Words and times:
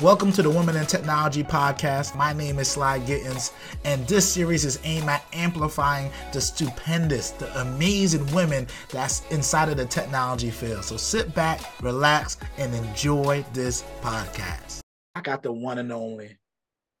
Welcome 0.00 0.30
to 0.34 0.42
the 0.44 0.50
Women 0.50 0.76
in 0.76 0.86
Technology 0.86 1.42
podcast. 1.42 2.14
My 2.14 2.32
name 2.32 2.60
is 2.60 2.68
Sly 2.68 3.00
Gittens, 3.00 3.50
and 3.84 4.06
this 4.06 4.32
series 4.32 4.64
is 4.64 4.78
aimed 4.84 5.08
at 5.08 5.24
amplifying 5.32 6.12
the 6.32 6.40
stupendous, 6.40 7.30
the 7.30 7.60
amazing 7.60 8.24
women 8.32 8.68
that's 8.92 9.26
inside 9.32 9.70
of 9.70 9.76
the 9.76 9.86
technology 9.86 10.52
field. 10.52 10.84
So 10.84 10.96
sit 10.96 11.34
back, 11.34 11.60
relax, 11.82 12.36
and 12.58 12.72
enjoy 12.76 13.44
this 13.52 13.82
podcast. 14.00 14.78
I 15.16 15.20
got 15.20 15.42
the 15.42 15.52
one 15.52 15.78
and 15.78 15.90
only, 15.90 16.38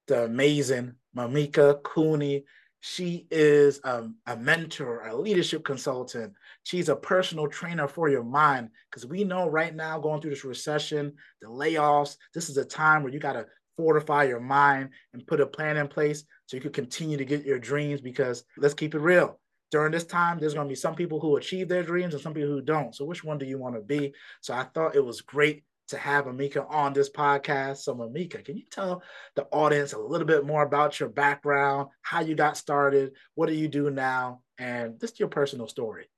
the 0.08 0.24
amazing 0.24 0.96
Mimika 1.16 1.80
Cooney 1.84 2.46
she 2.80 3.26
is 3.30 3.80
a, 3.84 4.08
a, 4.26 4.36
mentor, 4.36 5.02
a 5.06 5.16
leadership 5.16 5.64
consultant. 5.64 6.34
She's 6.64 6.88
a 6.88 6.96
personal 6.96 7.48
trainer 7.48 7.88
for 7.88 8.08
your 8.08 8.24
mind 8.24 8.70
because 8.90 9.06
we 9.06 9.24
know 9.24 9.48
right 9.48 9.74
now, 9.74 9.98
going 9.98 10.20
through 10.20 10.30
this 10.30 10.44
recession, 10.44 11.14
the 11.40 11.48
layoffs, 11.48 12.16
this 12.34 12.50
is 12.50 12.56
a 12.56 12.64
time 12.64 13.02
where 13.02 13.12
you 13.12 13.18
got 13.18 13.34
to 13.34 13.46
fortify 13.76 14.24
your 14.24 14.40
mind 14.40 14.90
and 15.14 15.26
put 15.26 15.40
a 15.40 15.46
plan 15.46 15.76
in 15.76 15.88
place 15.88 16.24
so 16.46 16.56
you 16.56 16.60
can 16.60 16.72
continue 16.72 17.16
to 17.16 17.24
get 17.24 17.46
your 17.46 17.58
dreams. 17.58 18.00
Because 18.00 18.44
let's 18.56 18.74
keep 18.74 18.94
it 18.94 19.00
real. 19.00 19.40
During 19.70 19.92
this 19.92 20.04
time, 20.04 20.38
there's 20.38 20.54
going 20.54 20.66
to 20.66 20.72
be 20.72 20.74
some 20.74 20.94
people 20.94 21.20
who 21.20 21.36
achieve 21.36 21.68
their 21.68 21.82
dreams 21.82 22.14
and 22.14 22.22
some 22.22 22.34
people 22.34 22.50
who 22.50 22.62
don't. 22.62 22.94
So, 22.94 23.04
which 23.04 23.24
one 23.24 23.38
do 23.38 23.46
you 23.46 23.58
want 23.58 23.74
to 23.74 23.82
be? 23.82 24.14
So, 24.40 24.54
I 24.54 24.64
thought 24.64 24.96
it 24.96 25.04
was 25.04 25.20
great 25.20 25.64
to 25.88 25.98
have 25.98 26.26
Amika 26.26 26.70
on 26.70 26.92
this 26.92 27.10
podcast. 27.10 27.78
So, 27.78 27.94
Amika, 27.94 28.44
can 28.44 28.56
you 28.56 28.64
tell 28.70 29.02
the 29.36 29.44
audience 29.52 29.92
a 29.92 29.98
little 29.98 30.26
bit 30.26 30.44
more 30.44 30.62
about 30.62 31.00
your 31.00 31.08
background, 31.08 31.88
how 32.02 32.20
you 32.20 32.34
got 32.34 32.56
started, 32.56 33.12
what 33.34 33.48
do 33.48 33.54
you 33.54 33.68
do 33.68 33.90
now, 33.90 34.42
and 34.58 35.00
just 35.00 35.18
your 35.18 35.28
personal 35.28 35.68
story? 35.68 36.08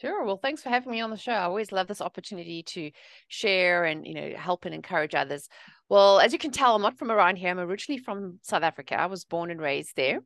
Sure. 0.00 0.24
Well, 0.24 0.38
thanks 0.38 0.62
for 0.62 0.70
having 0.70 0.92
me 0.92 1.02
on 1.02 1.10
the 1.10 1.16
show. 1.18 1.32
I 1.32 1.42
always 1.42 1.72
love 1.72 1.86
this 1.86 2.00
opportunity 2.00 2.62
to 2.62 2.90
share 3.28 3.84
and 3.84 4.06
you 4.06 4.14
know 4.14 4.32
help 4.34 4.64
and 4.64 4.74
encourage 4.74 5.14
others. 5.14 5.46
Well, 5.90 6.20
as 6.20 6.32
you 6.32 6.38
can 6.38 6.52
tell, 6.52 6.74
I'm 6.74 6.82
not 6.82 6.98
from 6.98 7.10
around 7.10 7.36
here. 7.36 7.50
I'm 7.50 7.58
originally 7.58 8.00
from 8.00 8.38
South 8.42 8.62
Africa. 8.62 8.98
I 8.98 9.06
was 9.06 9.26
born 9.26 9.50
and 9.50 9.60
raised 9.60 9.96
there. 9.96 10.20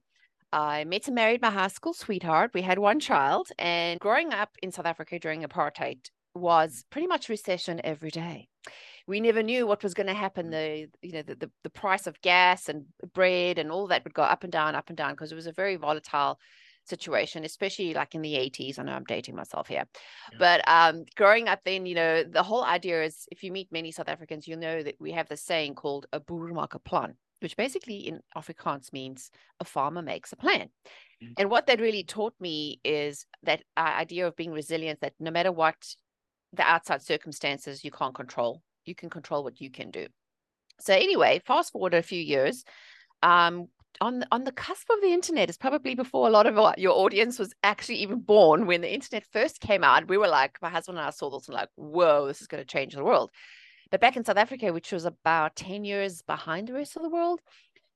I 0.53 0.84
met 0.84 1.08
and 1.08 1.16
married 1.16 1.42
my 1.42 1.50
high 1.50 1.69
school 1.69 1.92
sweetheart. 1.92 2.53
We 2.55 2.62
had 2.62 2.78
one 2.78 3.00
child, 3.00 3.48
and 3.58 3.98
growing 3.98 4.33
up 4.33 4.50
in 4.62 4.70
South 4.70 4.86
Africa 4.86 5.19
during 5.19 5.42
apartheid, 5.42 5.98
was 6.36 6.84
pretty 6.91 7.09
much 7.09 7.28
recession 7.28 7.81
every 7.83 8.11
day. 8.11 8.48
We 9.09 9.19
never 9.19 9.42
knew 9.42 9.66
what 9.66 9.83
was 9.83 9.94
going 9.94 10.06
to 10.06 10.14
happen. 10.14 10.47
Mm. 10.47 10.50
The 10.53 10.88
you 11.03 11.12
know 11.14 11.22
the, 11.22 11.34
the, 11.34 11.50
the 11.64 11.70
price 11.70 12.06
of 12.06 12.20
gas 12.20 12.69
and 12.69 12.84
bread 13.12 13.59
and 13.59 13.72
all 13.72 13.88
that 13.88 14.05
would 14.05 14.14
go 14.14 14.22
up 14.22 14.44
and 14.44 14.53
down, 14.53 14.77
up 14.77 14.88
and 14.88 14.97
down 14.97 15.14
because 15.14 15.33
it 15.33 15.36
was 15.36 15.48
a 15.48 15.53
very 15.53 15.75
volatile 15.75 16.38
situation, 16.85 17.45
especially 17.45 17.95
like 17.95 18.15
in 18.15 18.23
the 18.23 18.35
80s. 18.35 18.79
I 18.79 18.83
know 18.83 18.93
I'm 18.93 19.05
dating 19.05 19.37
myself 19.37 19.69
here. 19.69 19.85
Yeah. 20.33 20.39
But 20.39 20.69
um, 20.69 21.05
growing 21.17 21.49
up 21.49 21.61
then, 21.65 21.87
you 21.87 21.95
know, 21.95 22.25
the 22.25 22.43
whole 22.43 22.65
idea 22.65 23.03
is 23.05 23.27
if 23.31 23.43
you 23.43 23.53
meet 23.53 23.73
many 23.73 23.91
South 23.91 24.09
Africans, 24.09 24.47
you'll 24.47 24.59
know 24.59 24.83
that 24.83 24.97
we 25.01 25.12
have 25.12 25.29
this 25.29 25.43
saying 25.43 25.75
called 25.75 26.07
a 26.12 26.21
boer 26.21 26.51
plan, 26.85 27.15
which 27.41 27.57
basically 27.57 28.09
in 28.09 28.21
Afrikaans 28.37 28.93
means 28.93 29.31
a 29.61 29.65
farmer 29.65 30.03
makes 30.03 30.33
a 30.33 30.37
plan. 30.37 30.69
Mm-hmm. 31.23 31.33
And 31.39 31.51
what 31.51 31.67
that 31.67 31.81
really 31.81 32.05
taught 32.05 32.35
me 32.41 32.81
is 32.85 33.27
that 33.45 33.62
uh, 33.77 33.81
idea 33.81 34.27
of 34.27 34.37
being 34.37 34.53
resilient, 34.53 35.01
that 35.01 35.15
no 35.19 35.31
matter 35.31 35.53
what 35.53 35.77
the 36.55 36.62
outside 36.62 37.03
circumstances 37.03 37.85
you 37.85 37.91
can't 37.91 38.15
control. 38.15 38.62
You 38.85 38.95
can 38.95 39.11
control 39.11 39.45
what 39.45 39.61
you 39.61 39.71
can 39.71 39.91
do. 39.91 40.07
So 40.81 40.95
anyway, 40.95 41.41
fast 41.47 41.73
forward 41.73 41.95
a 41.95 42.03
few 42.03 42.21
years, 42.21 42.65
um, 43.23 43.69
on 44.05 44.19
the, 44.19 44.27
on 44.30 44.44
the 44.44 44.52
cusp 44.52 44.91
of 44.91 45.00
the 45.00 45.12
internet 45.12 45.48
is 45.48 45.56
probably 45.56 45.94
before 45.94 46.28
a 46.28 46.30
lot 46.30 46.47
of 46.47 46.58
our, 46.58 46.74
your 46.77 46.92
audience 46.92 47.38
was 47.38 47.55
actually 47.62 47.97
even 47.97 48.20
born. 48.20 48.66
When 48.66 48.83
the 48.83 48.92
internet 48.92 49.24
first 49.33 49.60
came 49.60 49.83
out, 49.83 50.08
we 50.08 50.19
were 50.19 50.28
like, 50.28 50.58
my 50.60 50.69
husband 50.69 50.98
and 50.98 51.06
I 51.06 51.10
saw 51.10 51.30
this 51.30 51.48
and 51.48 51.55
like, 51.55 51.70
whoa, 51.77 52.27
this 52.27 52.42
is 52.42 52.47
going 52.47 52.62
to 52.62 52.66
change 52.66 52.94
the 52.94 53.02
world. 53.02 53.30
But 53.91 54.02
back 54.02 54.16
in 54.16 54.25
South 54.25 54.36
Africa, 54.36 54.75
which 54.75 54.92
was 54.92 55.06
about 55.06 55.56
10 55.56 55.84
years 55.84 56.20
behind 56.20 56.69
the 56.69 56.75
rest 56.75 56.97
of 56.97 57.02
the 57.02 57.08
world, 57.08 57.41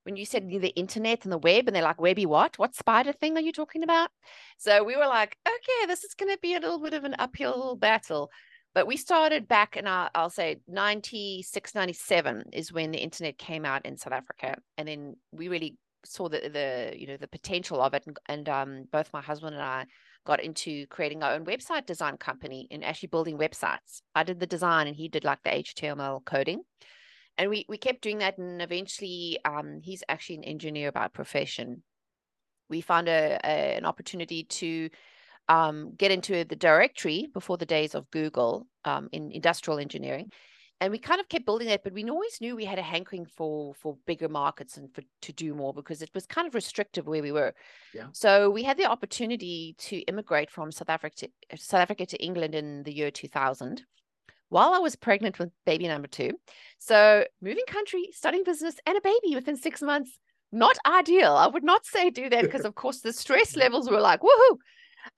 when 0.04 0.16
you 0.16 0.24
said 0.24 0.48
the 0.48 0.68
internet 0.68 1.24
and 1.24 1.32
the 1.32 1.38
web, 1.38 1.66
and 1.66 1.76
they're 1.76 1.82
like, 1.82 2.00
Webby, 2.00 2.24
what? 2.24 2.58
What 2.58 2.74
spider 2.74 3.12
thing 3.12 3.36
are 3.36 3.42
you 3.42 3.52
talking 3.52 3.82
about? 3.82 4.08
So 4.56 4.82
we 4.84 4.96
were 4.96 5.06
like, 5.06 5.36
okay, 5.46 5.86
this 5.86 6.04
is 6.04 6.14
going 6.14 6.32
to 6.32 6.38
be 6.40 6.54
a 6.54 6.60
little 6.60 6.80
bit 6.80 6.94
of 6.94 7.04
an 7.04 7.16
uphill 7.18 7.76
battle. 7.76 8.30
But 8.74 8.86
we 8.86 8.96
started 8.96 9.46
back 9.46 9.76
in 9.76 9.86
our, 9.86 10.08
I'll 10.14 10.30
say 10.30 10.60
96, 10.68 11.74
97 11.74 12.44
is 12.54 12.72
when 12.72 12.92
the 12.92 12.98
internet 12.98 13.36
came 13.36 13.66
out 13.66 13.84
in 13.84 13.98
South 13.98 14.14
Africa. 14.14 14.56
And 14.78 14.88
then 14.88 15.16
we 15.32 15.48
really 15.48 15.76
saw 16.08 16.28
the, 16.28 16.48
the 16.48 16.94
you 16.98 17.06
know, 17.06 17.16
the 17.16 17.28
potential 17.28 17.80
of 17.80 17.94
it. 17.94 18.04
And, 18.06 18.18
and 18.26 18.48
um, 18.48 18.84
both 18.90 19.12
my 19.12 19.20
husband 19.20 19.54
and 19.54 19.62
I 19.62 19.86
got 20.24 20.42
into 20.42 20.86
creating 20.88 21.22
our 21.22 21.32
own 21.32 21.44
website 21.44 21.86
design 21.86 22.16
company 22.16 22.66
and 22.70 22.84
actually 22.84 23.08
building 23.08 23.38
websites. 23.38 24.02
I 24.14 24.24
did 24.24 24.40
the 24.40 24.46
design 24.46 24.86
and 24.86 24.96
he 24.96 25.08
did 25.08 25.24
like 25.24 25.42
the 25.42 25.50
HTML 25.50 26.24
coding. 26.24 26.62
And 27.36 27.50
we, 27.50 27.64
we 27.68 27.78
kept 27.78 28.02
doing 28.02 28.18
that. 28.18 28.38
And 28.38 28.60
eventually, 28.60 29.38
um, 29.44 29.80
he's 29.82 30.02
actually 30.08 30.36
an 30.36 30.44
engineer 30.44 30.90
by 30.90 31.08
profession. 31.08 31.82
We 32.68 32.80
found 32.80 33.08
a, 33.08 33.38
a 33.44 33.76
an 33.76 33.86
opportunity 33.86 34.44
to 34.44 34.90
um, 35.48 35.94
get 35.96 36.10
into 36.10 36.44
the 36.44 36.56
directory 36.56 37.28
before 37.32 37.56
the 37.56 37.64
days 37.64 37.94
of 37.94 38.10
Google 38.10 38.66
um, 38.84 39.08
in 39.12 39.30
industrial 39.30 39.78
engineering. 39.78 40.30
And 40.80 40.92
we 40.92 40.98
kind 40.98 41.20
of 41.20 41.28
kept 41.28 41.44
building 41.44 41.66
that, 41.68 41.82
but 41.82 41.92
we 41.92 42.08
always 42.08 42.40
knew 42.40 42.54
we 42.54 42.64
had 42.64 42.78
a 42.78 42.82
hankering 42.82 43.26
for 43.26 43.74
for 43.74 43.96
bigger 44.06 44.28
markets 44.28 44.76
and 44.76 44.94
for 44.94 45.02
to 45.22 45.32
do 45.32 45.54
more 45.54 45.74
because 45.74 46.02
it 46.02 46.10
was 46.14 46.26
kind 46.26 46.46
of 46.46 46.54
restrictive 46.54 47.06
where 47.06 47.22
we 47.22 47.32
were. 47.32 47.52
Yeah. 47.92 48.06
So 48.12 48.48
we 48.50 48.62
had 48.62 48.76
the 48.76 48.86
opportunity 48.86 49.74
to 49.78 49.98
immigrate 50.02 50.50
from 50.50 50.70
South 50.70 50.88
Africa 50.88 51.16
to, 51.16 51.58
South 51.58 51.80
Africa 51.80 52.06
to 52.06 52.16
England 52.22 52.54
in 52.54 52.84
the 52.84 52.92
year 52.92 53.10
2000 53.10 53.84
while 54.48 54.72
I 54.72 54.78
was 54.78 54.96
pregnant 54.96 55.38
with 55.38 55.50
baby 55.66 55.88
number 55.88 56.08
two. 56.08 56.32
So 56.78 57.24
moving 57.42 57.64
country, 57.66 58.10
starting 58.12 58.44
business, 58.44 58.76
and 58.86 58.96
a 58.96 59.00
baby 59.00 59.34
within 59.34 59.56
six 59.56 59.82
months. 59.82 60.18
Not 60.50 60.78
ideal. 60.86 61.34
I 61.34 61.46
would 61.46 61.64
not 61.64 61.84
say 61.84 62.08
do 62.08 62.30
that 62.30 62.42
because, 62.42 62.64
of 62.64 62.74
course, 62.74 63.00
the 63.00 63.12
stress 63.12 63.56
levels 63.56 63.90
were 63.90 64.00
like, 64.00 64.20
woohoo. 64.20 64.58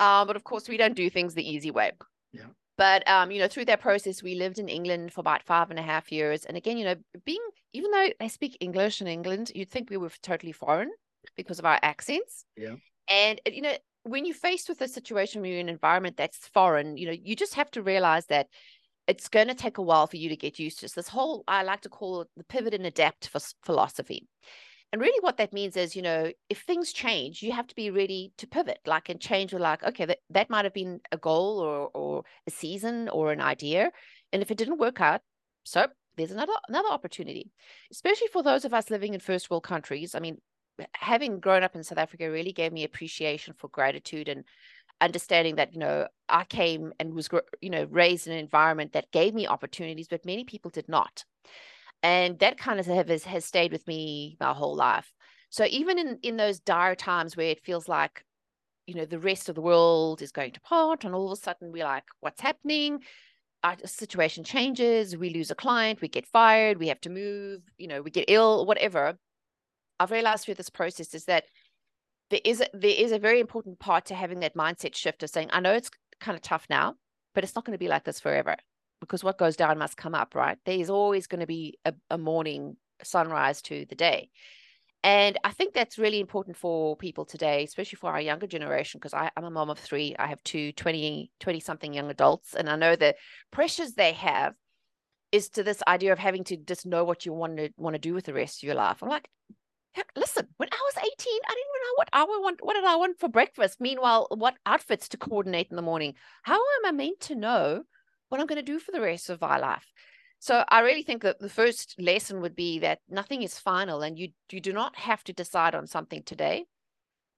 Um, 0.00 0.27
but 0.27 0.37
of 0.37 0.44
course, 0.44 0.69
we 0.69 0.77
don't 0.77 0.97
do 0.97 1.09
things 1.09 1.34
the 1.34 1.48
easy 1.48 1.71
way. 1.71 1.92
Yeah. 2.32 2.47
But 2.80 3.06
um, 3.06 3.30
you 3.30 3.38
know, 3.38 3.46
through 3.46 3.66
that 3.66 3.82
process, 3.82 4.22
we 4.22 4.36
lived 4.36 4.58
in 4.58 4.70
England 4.70 5.12
for 5.12 5.20
about 5.20 5.42
five 5.42 5.68
and 5.68 5.78
a 5.78 5.82
half 5.82 6.10
years. 6.10 6.46
And 6.46 6.56
again, 6.56 6.78
you 6.78 6.86
know, 6.86 6.94
being 7.26 7.46
even 7.74 7.91
though 7.91 8.08
they 8.18 8.28
speak 8.28 8.56
English 8.58 9.02
in 9.02 9.06
England, 9.06 9.52
you'd 9.54 9.70
think 9.70 9.91
we 9.91 9.98
were 9.98 10.08
totally 10.22 10.52
foreign 10.52 10.91
because 11.36 11.58
of 11.58 11.66
our 11.66 11.78
accents. 11.82 12.46
Yeah. 12.56 12.76
And 13.10 13.38
you 13.44 13.60
know, 13.60 13.74
when 14.04 14.24
you're 14.24 14.34
faced 14.34 14.70
with 14.70 14.80
a 14.80 14.88
situation 14.88 15.42
where 15.42 15.50
you're 15.50 15.60
in 15.60 15.68
an 15.68 15.74
environment 15.74 16.16
that's 16.16 16.48
foreign, 16.54 16.96
you 16.96 17.04
know, 17.04 17.12
you 17.22 17.36
just 17.36 17.52
have 17.56 17.70
to 17.72 17.82
realize 17.82 18.24
that 18.28 18.46
it's 19.06 19.28
going 19.28 19.48
to 19.48 19.54
take 19.54 19.76
a 19.76 19.82
while 19.82 20.06
for 20.06 20.16
you 20.16 20.30
to 20.30 20.36
get 20.36 20.58
used 20.58 20.78
to 20.78 20.86
this. 20.86 20.92
This 20.92 21.08
whole 21.08 21.44
I 21.47 21.64
like 21.64 21.82
to 21.82 21.91
call 21.91 22.22
it 22.22 22.28
the 22.38 22.44
pivot 22.44 22.72
and 22.72 22.86
adapt 22.86 23.28
philosophy. 23.62 24.26
And 24.92 25.00
really, 25.00 25.20
what 25.20 25.36
that 25.36 25.52
means 25.52 25.76
is, 25.76 25.94
you 25.94 26.02
know, 26.02 26.32
if 26.48 26.62
things 26.62 26.92
change, 26.92 27.42
you 27.42 27.52
have 27.52 27.68
to 27.68 27.76
be 27.76 27.90
ready 27.90 28.32
to 28.38 28.46
pivot, 28.46 28.80
like 28.86 29.08
and 29.08 29.20
change. 29.20 29.52
We're 29.52 29.60
like, 29.60 29.84
okay, 29.84 30.04
that, 30.04 30.18
that 30.30 30.50
might 30.50 30.64
have 30.64 30.74
been 30.74 31.00
a 31.12 31.16
goal 31.16 31.60
or 31.60 31.88
or 31.94 32.24
a 32.46 32.50
season 32.50 33.08
or 33.08 33.30
an 33.30 33.40
idea, 33.40 33.92
and 34.32 34.42
if 34.42 34.50
it 34.50 34.58
didn't 34.58 34.78
work 34.78 35.00
out, 35.00 35.20
so 35.64 35.86
there's 36.16 36.32
another 36.32 36.54
another 36.68 36.88
opportunity. 36.88 37.52
Especially 37.92 38.26
for 38.32 38.42
those 38.42 38.64
of 38.64 38.74
us 38.74 38.90
living 38.90 39.14
in 39.14 39.20
first 39.20 39.48
world 39.48 39.62
countries. 39.62 40.16
I 40.16 40.20
mean, 40.20 40.38
having 40.94 41.38
grown 41.38 41.62
up 41.62 41.76
in 41.76 41.84
South 41.84 41.98
Africa 41.98 42.30
really 42.30 42.52
gave 42.52 42.72
me 42.72 42.84
appreciation 42.84 43.54
for 43.56 43.68
gratitude 43.68 44.28
and 44.28 44.44
understanding 45.00 45.56
that 45.56 45.72
you 45.72 45.78
know 45.78 46.08
I 46.28 46.44
came 46.44 46.92
and 46.98 47.14
was 47.14 47.28
you 47.60 47.70
know 47.70 47.86
raised 47.90 48.26
in 48.26 48.32
an 48.32 48.40
environment 48.40 48.92
that 48.94 49.12
gave 49.12 49.34
me 49.34 49.46
opportunities, 49.46 50.08
but 50.08 50.26
many 50.26 50.44
people 50.44 50.70
did 50.70 50.88
not 50.88 51.24
and 52.02 52.38
that 52.38 52.58
kind 52.58 52.80
of 52.80 52.86
has, 52.86 53.24
has 53.24 53.44
stayed 53.44 53.72
with 53.72 53.86
me 53.86 54.36
my 54.40 54.52
whole 54.52 54.76
life. 54.76 55.12
So 55.50 55.66
even 55.66 55.98
in 55.98 56.18
in 56.22 56.36
those 56.36 56.60
dire 56.60 56.94
times 56.94 57.36
where 57.36 57.50
it 57.50 57.64
feels 57.64 57.88
like 57.88 58.24
you 58.86 58.94
know 58.94 59.04
the 59.04 59.18
rest 59.18 59.48
of 59.48 59.54
the 59.54 59.60
world 59.60 60.22
is 60.22 60.32
going 60.32 60.52
to 60.52 60.60
pot 60.60 61.04
and 61.04 61.14
all 61.14 61.26
of 61.26 61.38
a 61.38 61.40
sudden 61.40 61.72
we're 61.72 61.84
like 61.84 62.04
what's 62.20 62.40
happening? 62.40 63.00
Our 63.62 63.76
situation 63.84 64.44
changes 64.44 65.16
we 65.16 65.30
lose 65.30 65.50
a 65.50 65.54
client 65.54 66.00
we 66.00 66.08
get 66.08 66.26
fired 66.26 66.78
we 66.78 66.88
have 66.88 67.00
to 67.02 67.10
move 67.10 67.60
you 67.76 67.88
know 67.88 68.02
we 68.02 68.10
get 68.10 68.26
ill 68.28 68.64
whatever. 68.66 69.18
I've 69.98 70.10
realized 70.10 70.44
through 70.44 70.54
this 70.54 70.70
process 70.70 71.14
is 71.14 71.26
that 71.26 71.44
there 72.30 72.41
is 72.44 72.60
a, 72.60 72.66
there 72.72 72.91
is 72.91 73.12
a 73.12 73.18
very 73.18 73.41
important 73.41 73.78
part 73.78 74.06
to 74.06 74.14
having 74.14 74.41
that 74.41 74.56
mindset 74.56 74.94
shift 74.94 75.22
of 75.22 75.30
saying 75.30 75.50
i 75.53 75.60
know 75.60 75.72
it's 75.72 75.91
kind 76.20 76.36
of 76.36 76.42
tough 76.42 76.66
now 76.70 76.94
but 77.34 77.44
it's 77.44 77.54
not 77.54 77.64
going 77.64 77.74
to 77.74 77.78
be 77.78 77.88
like 77.88 78.04
this 78.04 78.20
forever 78.20 78.56
because 79.00 79.24
what 79.24 79.38
goes 79.38 79.56
down 79.56 79.78
must 79.78 79.97
come 79.97 80.14
up, 80.14 80.34
right? 80.34 80.58
There's 80.64 80.91
always 80.91 81.26
going 81.26 81.41
to 81.41 81.47
be 81.47 81.78
a, 81.84 81.94
a 82.10 82.18
morning 82.18 82.76
sunrise 83.02 83.62
to 83.62 83.86
the 83.86 83.94
day. 83.94 84.30
And 85.02 85.38
I 85.44 85.52
think 85.52 85.72
that's 85.72 85.98
really 85.98 86.20
important 86.20 86.58
for 86.58 86.94
people 86.94 87.24
today, 87.24 87.64
especially 87.64 87.97
for 87.97 88.10
our 88.10 88.20
younger 88.20 88.47
generation, 88.47 88.98
because 88.98 89.14
I'm 89.14 89.44
a 89.44 89.50
mom 89.50 89.70
of 89.70 89.78
three. 89.78 90.14
I 90.18 90.26
have 90.26 90.42
two 90.42 90.72
20, 90.72 91.30
20 91.41 91.60
something 91.60 91.94
young 91.94 92.10
adults. 92.10 92.54
And 92.54 92.68
I 92.68 92.76
know 92.76 92.97
the 92.97 93.14
pressures 93.50 93.94
they 93.94 94.12
have 94.12 94.54
is 95.32 95.48
to 95.50 95.62
this 95.62 95.82
idea 95.88 96.12
of 96.12 96.18
having 96.18 96.44
to 96.44 96.56
just 96.56 96.84
know 96.84 97.04
what 97.04 97.24
you 97.24 97.32
want 97.32 97.56
to 97.56 97.70
want 97.78 97.94
to 97.94 98.00
do 98.00 98.12
with 98.12 98.26
the 98.26 98.34
rest 98.34 98.62
of 98.62 98.66
your 98.66 98.74
life. 98.74 99.03
I'm 99.03 99.08
like, 99.08 99.30
listen, 100.16 100.46
when 100.58 100.68
I 100.70 100.78
was 100.82 100.96
18, 100.96 101.06
I 101.06 101.48
didn't 101.48 101.66
even 101.70 101.82
know 101.82 101.94
what 101.96 102.08
I 102.12 102.24
want, 102.24 102.58
what 102.62 102.74
did 102.74 102.84
I 102.84 102.96
want 102.96 103.18
for 103.18 103.28
breakfast? 103.28 103.80
Meanwhile, 103.80 104.28
what 104.30 104.54
outfits 104.66 105.08
to 105.10 105.16
coordinate 105.16 105.68
in 105.70 105.76
the 105.76 105.82
morning? 105.82 106.14
How 106.42 106.56
am 106.56 106.86
I 106.86 106.92
meant 106.92 107.20
to 107.20 107.34
know 107.34 107.84
what 108.30 108.41
I'm 108.41 108.47
going 108.47 108.65
to 108.65 108.72
do 108.72 108.78
for 108.78 108.92
the 108.92 109.00
rest 109.00 109.28
of 109.28 109.41
my 109.41 109.59
life. 109.59 109.84
So 110.38 110.65
I 110.68 110.80
really 110.80 111.03
think 111.03 111.22
that 111.22 111.38
the 111.38 111.50
first 111.50 111.97
lesson 111.98 112.41
would 112.41 112.56
be 112.56 112.78
that 112.78 113.00
nothing 113.10 113.42
is 113.42 113.59
final, 113.59 114.00
and 114.00 114.18
you 114.18 114.28
you 114.50 114.60
do 114.60 114.72
not 114.72 114.97
have 114.97 115.22
to 115.24 115.34
decide 115.34 115.74
on 115.74 115.86
something 115.86 116.22
today 116.22 116.65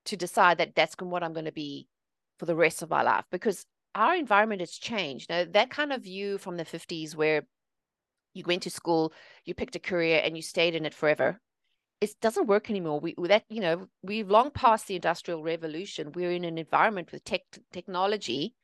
to 0.05 0.17
decide 0.17 0.59
that 0.59 0.77
that's 0.77 0.95
what 1.01 1.25
I'm 1.25 1.33
going 1.33 1.47
to 1.47 1.53
be 1.53 1.89
for 2.39 2.47
the 2.47 2.55
rest 2.55 2.83
of 2.83 2.91
my 2.91 3.03
life 3.03 3.25
because 3.31 3.67
our 3.95 4.15
environment 4.15 4.61
has 4.61 4.73
changed. 4.73 5.31
Now 5.31 5.45
that 5.51 5.71
kind 5.71 5.93
of 5.93 6.05
view 6.05 6.39
from 6.39 6.57
the 6.57 6.65
50s 6.65 7.17
where 7.17 7.43
you 8.35 8.45
went 8.47 8.63
to 8.63 8.71
school, 8.71 9.13
you 9.45 9.55
picked 9.55 9.77
a 9.77 9.81
career, 9.81 10.21
and 10.25 10.37
you 10.37 10.43
stayed 10.43 10.77
in 10.77 10.87
it 10.87 10.95
forever 10.95 11.41
it 12.03 12.21
doesn't 12.21 12.49
work 12.49 12.69
anymore. 12.69 12.99
We 12.99 13.15
that 13.29 13.45
you 13.49 13.61
know 13.61 13.87
we've 14.03 14.29
long 14.29 14.51
passed 14.51 14.89
the 14.89 14.97
industrial 14.97 15.43
revolution. 15.43 16.13
We're 16.13 16.33
in 16.33 16.45
an 16.45 16.59
environment 16.59 17.13
with 17.13 17.23
tech 17.23 17.43
technology 17.73 18.55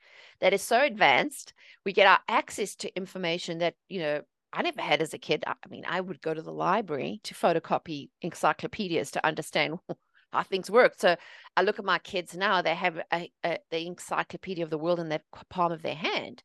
that 0.41 0.53
is 0.53 0.63
so 0.63 0.83
advanced. 0.83 1.53
We 1.85 1.93
get 1.93 2.07
our 2.07 2.21
access 2.29 2.75
to 2.77 2.97
information 2.97 3.59
that 3.59 3.75
you 3.89 4.01
know 4.01 4.23
I 4.53 4.63
never 4.63 4.81
had 4.81 5.03
as 5.03 5.15
a 5.15 5.19
kid. 5.19 5.45
I 5.47 5.55
mean, 5.69 5.85
I 5.87 6.01
would 6.01 6.21
go 6.21 6.35
to 6.35 6.43
the 6.43 6.53
library 6.53 7.21
to 7.25 7.35
photocopy 7.35 8.11
encyclopedias 8.23 9.11
to 9.13 9.27
understand 9.27 9.79
how 10.33 10.43
things 10.43 10.71
work. 10.71 10.95
So 10.97 11.17
I 11.57 11.63
look 11.63 11.79
at 11.79 11.85
my 11.85 11.99
kids 11.99 12.37
now; 12.37 12.63
they 12.63 12.75
have 12.75 12.99
a, 13.13 13.31
a, 13.45 13.59
the 13.71 13.87
encyclopedia 13.87 14.65
of 14.65 14.71
the 14.71 14.79
world 14.79 15.01
in 15.01 15.09
the 15.09 15.21
palm 15.51 15.73
of 15.73 15.83
their 15.83 15.95
hand. 15.95 16.43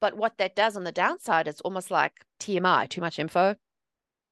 But 0.00 0.16
what 0.16 0.38
that 0.38 0.54
does 0.54 0.76
on 0.76 0.84
the 0.84 0.92
downside 0.92 1.48
is 1.48 1.60
almost 1.62 1.90
like 1.90 2.12
TMI, 2.40 2.86
too 2.88 3.00
much 3.00 3.18
info 3.18 3.56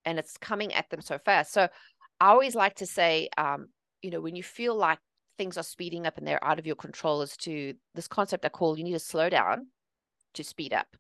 and 0.06 0.18
it's 0.18 0.38
coming 0.38 0.72
at 0.72 0.88
them 0.88 1.02
so 1.02 1.18
fast. 1.18 1.52
So 1.52 1.68
I 2.20 2.28
always 2.28 2.54
like 2.54 2.76
to 2.76 2.86
say, 2.86 3.28
um, 3.36 3.66
you 4.00 4.10
know, 4.10 4.20
when 4.20 4.36
you 4.36 4.42
feel 4.42 4.74
like 4.74 5.00
things 5.38 5.56
are 5.56 5.62
speeding 5.62 6.06
up 6.06 6.18
and 6.18 6.26
they're 6.26 6.44
out 6.44 6.58
of 6.58 6.66
your 6.66 6.76
control, 6.76 7.22
as 7.22 7.36
to 7.38 7.74
this 7.94 8.08
concept 8.08 8.44
I 8.44 8.48
call 8.48 8.78
you 8.78 8.84
need 8.84 8.92
to 8.92 8.98
slow 8.98 9.28
down 9.28 9.68
to 10.34 10.44
speed 10.44 10.72
up. 10.72 10.96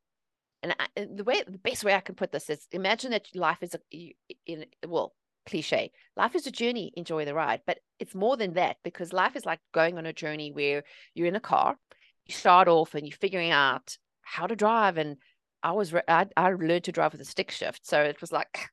And 0.62 0.74
I, 0.78 1.06
the 1.14 1.24
way, 1.24 1.42
the 1.46 1.58
best 1.58 1.84
way 1.84 1.94
I 1.94 2.00
can 2.00 2.14
put 2.14 2.32
this 2.32 2.50
is 2.50 2.66
imagine 2.72 3.10
that 3.10 3.28
life 3.34 3.62
is 3.62 3.74
a, 3.74 4.14
in 4.46 4.66
well, 4.86 5.14
cliche. 5.46 5.92
Life 6.16 6.34
is 6.34 6.46
a 6.46 6.50
journey, 6.50 6.92
enjoy 6.96 7.24
the 7.24 7.34
ride. 7.34 7.60
But 7.66 7.78
it's 7.98 8.14
more 8.14 8.36
than 8.36 8.54
that 8.54 8.78
because 8.82 9.12
life 9.12 9.36
is 9.36 9.46
like 9.46 9.60
going 9.72 9.98
on 9.98 10.06
a 10.06 10.12
journey 10.12 10.50
where 10.50 10.82
you're 11.14 11.28
in 11.28 11.36
a 11.36 11.40
car, 11.40 11.76
you 12.24 12.34
start 12.34 12.68
off 12.68 12.94
and 12.94 13.06
you're 13.06 13.16
figuring 13.16 13.50
out 13.50 13.96
how 14.22 14.46
to 14.46 14.56
drive 14.56 14.96
and 14.96 15.16
I 15.62 15.72
was 15.72 15.92
I, 16.06 16.26
I 16.36 16.50
learned 16.50 16.84
to 16.84 16.92
drive 16.92 17.12
with 17.12 17.20
a 17.20 17.24
stick 17.24 17.50
shift, 17.50 17.86
so 17.86 18.00
it 18.00 18.20
was 18.20 18.30
like 18.30 18.68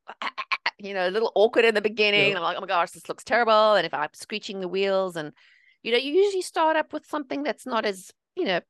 you 0.77 0.93
know 0.93 1.07
a 1.07 1.11
little 1.11 1.31
awkward 1.35 1.65
in 1.65 1.75
the 1.75 1.81
beginning. 1.81 2.35
I'm 2.35 2.41
like, 2.41 2.57
oh 2.57 2.61
my 2.61 2.67
gosh, 2.67 2.91
this 2.91 3.09
looks 3.09 3.23
terrible. 3.23 3.75
And 3.75 3.85
if 3.85 3.93
I'm 3.93 4.09
screeching 4.13 4.59
the 4.59 4.67
wheels, 4.67 5.15
and 5.15 5.31
you 5.81 5.91
know, 5.91 5.97
you 5.97 6.13
usually 6.13 6.41
start 6.41 6.75
up 6.75 6.93
with 6.93 7.05
something 7.05 7.43
that's 7.43 7.65
not 7.65 7.85
as 7.85 8.11
you 8.35 8.45
know 8.45 8.61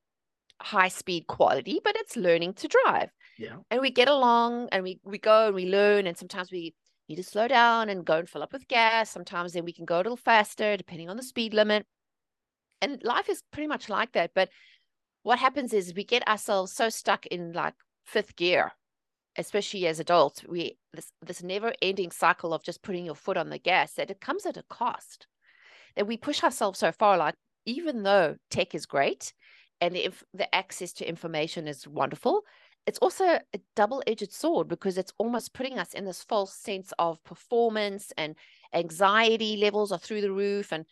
high 0.62 0.88
speed 0.88 1.28
quality, 1.28 1.80
but 1.84 1.96
it's 1.98 2.16
learning 2.16 2.54
to 2.56 2.68
drive. 2.68 3.10
Yeah. 3.38 3.58
And 3.72 3.82
we 3.82 3.90
get 3.90 4.08
along, 4.08 4.70
and 4.72 4.84
we 4.84 5.00
we 5.04 5.18
go 5.18 5.48
and 5.48 5.56
we 5.56 5.66
learn, 5.66 6.08
and 6.08 6.18
sometimes 6.18 6.52
we 6.52 6.74
need 7.10 7.16
to 7.18 7.24
slow 7.24 7.48
down 7.48 7.90
and 7.90 8.06
go 8.06 8.18
and 8.18 8.30
fill 8.30 8.44
up 8.44 8.54
with 8.54 8.68
gas. 8.68 9.10
Sometimes 9.10 9.54
then 9.54 9.66
we 9.66 9.74
can 9.74 9.86
go 9.86 9.98
a 9.98 10.04
little 10.04 10.18
faster 10.18 10.78
depending 10.78 11.10
on 11.10 11.18
the 11.18 11.24
speed 11.24 11.54
limit. 11.54 11.86
And 12.82 13.02
life 13.04 13.30
is 13.30 13.44
pretty 13.52 13.68
much 13.68 13.90
like 13.90 14.12
that. 14.14 14.32
But 14.34 14.50
what 15.24 15.40
happens 15.40 15.74
is 15.74 15.94
we 15.94 16.04
get 16.04 16.28
ourselves 16.28 16.74
so 16.74 16.90
stuck 16.90 17.26
in 17.28 17.54
like 17.54 17.76
fifth 18.06 18.36
gear 18.36 18.74
especially 19.38 19.88
as 19.88 20.00
adults 20.00 20.44
we 20.48 20.78
this 20.94 21.12
this 21.22 21.42
never 21.44 21.74
ending 21.82 22.12
cycle 22.12 22.54
of 22.54 22.64
just 22.64 22.82
putting 22.84 23.06
your 23.06 23.16
foot 23.16 23.38
on 23.38 23.50
the 23.50 23.58
gas 23.58 23.94
that 23.94 24.12
it 24.12 24.22
comes 24.22 24.46
at 24.46 24.58
a 24.58 24.64
cost. 24.70 25.28
That 25.96 26.08
we 26.08 26.18
push 26.18 26.44
ourselves 26.44 26.80
so 26.80 26.92
far 26.92 27.18
like 27.18 27.36
even 27.66 28.04
though 28.04 28.36
tech 28.50 28.74
is 28.76 28.86
great 28.86 29.34
and 29.80 29.96
the, 29.96 30.12
the 30.34 30.54
access 30.54 30.94
to 30.94 31.08
information 31.08 31.68
is 31.68 31.88
wonderful 31.88 32.44
it's 32.86 33.00
also 33.00 33.24
a 33.26 33.42
double-edged 33.76 34.32
sword 34.32 34.68
because 34.68 34.98
it's 34.98 35.14
almost 35.18 35.54
putting 35.54 35.80
us 35.80 35.94
in 35.94 36.06
this 36.06 36.24
false 36.24 36.54
sense 36.54 36.92
of 37.00 37.24
performance 37.24 38.12
and 38.18 38.36
anxiety 38.74 39.58
levels 39.58 39.92
are 39.92 40.00
through 40.00 40.22
the 40.22 40.32
roof 40.32 40.72
and 40.72 40.86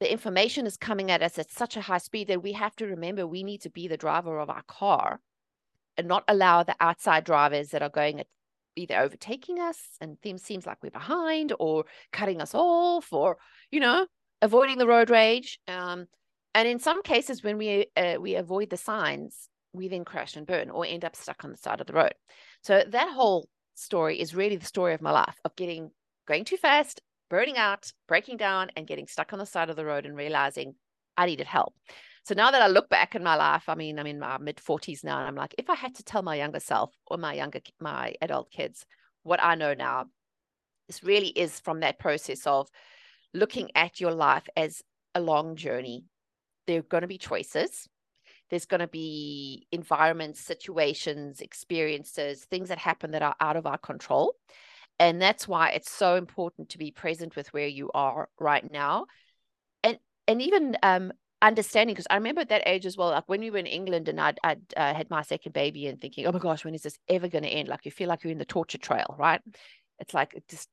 the 0.00 0.10
information 0.10 0.66
is 0.66 0.76
coming 0.76 1.10
at 1.10 1.22
us 1.22 1.38
at 1.38 1.50
such 1.50 1.76
a 1.76 1.80
high 1.80 1.98
speed 1.98 2.28
that 2.28 2.42
we 2.42 2.52
have 2.52 2.74
to 2.76 2.86
remember 2.86 3.26
we 3.26 3.42
need 3.42 3.60
to 3.62 3.70
be 3.70 3.88
the 3.88 3.96
driver 3.96 4.38
of 4.38 4.50
our 4.50 4.62
car 4.68 5.20
and 5.96 6.08
not 6.08 6.24
allow 6.28 6.62
the 6.62 6.76
outside 6.80 7.24
drivers 7.24 7.68
that 7.68 7.82
are 7.82 7.88
going 7.88 8.20
at 8.20 8.26
either 8.74 8.98
overtaking 8.98 9.60
us 9.60 9.78
and 10.00 10.18
things 10.20 10.42
seems 10.42 10.66
like 10.66 10.78
we're 10.82 10.90
behind 10.90 11.52
or 11.58 11.84
cutting 12.10 12.40
us 12.40 12.54
off 12.54 13.12
or 13.12 13.36
you 13.70 13.80
know 13.80 14.06
avoiding 14.40 14.78
the 14.78 14.86
road 14.86 15.10
rage 15.10 15.58
um, 15.68 16.06
and 16.54 16.66
in 16.66 16.78
some 16.78 17.02
cases 17.02 17.42
when 17.42 17.58
we 17.58 17.86
uh, 17.96 18.16
we 18.18 18.34
avoid 18.34 18.70
the 18.70 18.76
signs 18.76 19.48
we 19.72 19.88
then 19.88 20.04
crash 20.04 20.36
and 20.36 20.46
burn 20.46 20.70
or 20.70 20.84
end 20.86 21.04
up 21.04 21.16
stuck 21.16 21.44
on 21.44 21.50
the 21.50 21.56
side 21.56 21.80
of 21.80 21.86
the 21.86 21.92
road. 21.92 22.14
So 22.62 22.84
that 22.88 23.12
whole 23.12 23.48
story 23.74 24.20
is 24.20 24.34
really 24.34 24.56
the 24.56 24.66
story 24.66 24.94
of 24.94 25.00
my 25.00 25.10
life 25.10 25.38
of 25.44 25.56
getting 25.56 25.90
going 26.28 26.44
too 26.44 26.56
fast 26.56 27.00
burning 27.30 27.56
out 27.56 27.90
breaking 28.06 28.36
down 28.36 28.70
and 28.76 28.86
getting 28.86 29.06
stuck 29.06 29.32
on 29.32 29.38
the 29.38 29.46
side 29.46 29.70
of 29.70 29.76
the 29.76 29.84
road 29.84 30.04
and 30.04 30.14
realizing 30.14 30.74
i 31.16 31.24
needed 31.24 31.46
help 31.46 31.74
so 32.24 32.34
now 32.34 32.50
that 32.50 32.62
I 32.62 32.68
look 32.68 32.88
back 32.88 33.14
in 33.14 33.22
my 33.22 33.34
life, 33.34 33.64
I 33.68 33.74
mean, 33.74 33.98
I'm 33.98 34.06
in 34.06 34.18
my 34.18 34.38
mid 34.38 34.56
40s 34.56 35.02
now, 35.02 35.18
and 35.18 35.26
I'm 35.26 35.34
like, 35.34 35.54
if 35.58 35.68
I 35.68 35.74
had 35.74 35.94
to 35.96 36.04
tell 36.04 36.22
my 36.22 36.36
younger 36.36 36.60
self 36.60 36.94
or 37.06 37.18
my 37.18 37.34
younger, 37.34 37.60
my 37.80 38.14
adult 38.20 38.50
kids 38.50 38.86
what 39.24 39.42
I 39.42 39.54
know 39.54 39.74
now, 39.74 40.06
this 40.86 41.02
really 41.02 41.28
is 41.28 41.60
from 41.60 41.80
that 41.80 41.98
process 41.98 42.46
of 42.46 42.68
looking 43.34 43.70
at 43.74 44.00
your 44.00 44.12
life 44.12 44.48
as 44.56 44.82
a 45.14 45.20
long 45.20 45.56
journey. 45.56 46.04
There 46.66 46.80
are 46.80 46.82
going 46.82 47.02
to 47.02 47.08
be 47.08 47.18
choices. 47.18 47.88
There's 48.50 48.66
going 48.66 48.80
to 48.80 48.88
be 48.88 49.66
environments, 49.72 50.40
situations, 50.40 51.40
experiences, 51.40 52.44
things 52.44 52.68
that 52.68 52.78
happen 52.78 53.12
that 53.12 53.22
are 53.22 53.36
out 53.40 53.56
of 53.56 53.66
our 53.66 53.78
control. 53.78 54.34
And 54.98 55.20
that's 55.20 55.48
why 55.48 55.70
it's 55.70 55.90
so 55.90 56.16
important 56.16 56.68
to 56.70 56.78
be 56.78 56.90
present 56.90 57.34
with 57.34 57.52
where 57.54 57.66
you 57.66 57.90
are 57.94 58.28
right 58.38 58.70
now. 58.70 59.06
And 59.82 59.98
and 60.28 60.42
even 60.42 60.76
um, 60.82 61.12
understanding 61.42 61.94
because 61.94 62.06
I 62.08 62.14
remember 62.14 62.40
at 62.40 62.48
that 62.50 62.62
age 62.66 62.86
as 62.86 62.96
well, 62.96 63.10
like 63.10 63.28
when 63.28 63.40
we 63.40 63.50
were 63.50 63.58
in 63.58 63.66
England 63.66 64.08
and 64.08 64.20
I'd, 64.20 64.38
I'd 64.42 64.60
uh, 64.76 64.94
had 64.94 65.10
my 65.10 65.22
second 65.22 65.52
baby 65.52 65.86
and 65.86 66.00
thinking, 66.00 66.26
oh 66.26 66.32
my 66.32 66.38
gosh, 66.38 66.64
when 66.64 66.74
is 66.74 66.82
this 66.82 66.98
ever 67.08 67.28
going 67.28 67.44
to 67.44 67.50
end? 67.50 67.68
Like 67.68 67.84
you 67.84 67.90
feel 67.90 68.08
like 68.08 68.22
you're 68.24 68.32
in 68.32 68.38
the 68.38 68.44
torture 68.44 68.78
trail, 68.78 69.14
right? 69.18 69.40
It's 69.98 70.14
like 70.14 70.40
just 70.48 70.68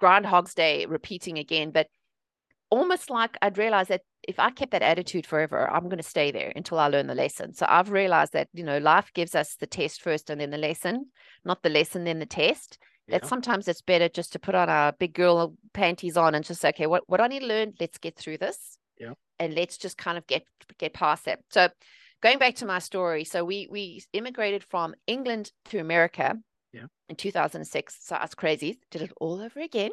Groundhog's 0.00 0.54
Day 0.54 0.86
repeating 0.86 1.38
again. 1.38 1.70
But 1.70 1.88
almost 2.70 3.10
like 3.10 3.36
I'd 3.40 3.58
realized 3.58 3.90
that 3.90 4.02
if 4.26 4.38
I 4.38 4.50
kept 4.50 4.72
that 4.72 4.82
attitude 4.82 5.26
forever, 5.26 5.70
I'm 5.70 5.84
going 5.84 5.98
to 5.98 6.02
stay 6.02 6.30
there 6.30 6.52
until 6.54 6.78
I 6.78 6.88
learn 6.88 7.06
the 7.06 7.14
lesson. 7.14 7.54
So 7.54 7.66
I've 7.68 7.90
realized 7.90 8.34
that, 8.34 8.48
you 8.52 8.64
know, 8.64 8.78
life 8.78 9.10
gives 9.14 9.34
us 9.34 9.54
the 9.54 9.66
test 9.66 10.02
first 10.02 10.28
and 10.30 10.40
then 10.40 10.50
the 10.50 10.58
lesson, 10.58 11.06
not 11.44 11.62
the 11.62 11.70
lesson, 11.70 12.04
then 12.04 12.18
the 12.18 12.26
test. 12.26 12.78
Yeah. 13.06 13.18
That 13.18 13.26
sometimes 13.26 13.68
it's 13.68 13.80
better 13.80 14.08
just 14.10 14.32
to 14.34 14.38
put 14.38 14.54
on 14.54 14.68
our 14.68 14.92
big 14.92 15.14
girl 15.14 15.54
panties 15.72 16.18
on 16.18 16.34
and 16.34 16.44
just 16.44 16.60
say, 16.60 16.68
okay, 16.70 16.86
what, 16.86 17.04
what 17.06 17.22
I 17.22 17.26
need 17.26 17.40
to 17.40 17.46
learn? 17.46 17.72
Let's 17.80 17.96
get 17.96 18.16
through 18.16 18.38
this 18.38 18.78
yeah. 18.98 19.14
And 19.38 19.54
let's 19.54 19.78
just 19.78 19.96
kind 19.98 20.18
of 20.18 20.26
get 20.26 20.44
get 20.78 20.92
past 20.92 21.24
that. 21.26 21.40
So 21.50 21.68
going 22.22 22.38
back 22.38 22.56
to 22.56 22.66
my 22.66 22.78
story, 22.78 23.24
so 23.24 23.44
we 23.44 23.68
we 23.70 24.02
immigrated 24.12 24.64
from 24.64 24.94
England 25.06 25.52
to 25.66 25.78
America 25.78 26.36
yeah. 26.72 26.86
in 27.08 27.16
2006. 27.16 27.96
So 28.00 28.16
I 28.16 28.22
was 28.22 28.34
crazy, 28.34 28.78
did 28.90 29.02
it 29.02 29.12
all 29.20 29.40
over 29.40 29.60
again. 29.60 29.90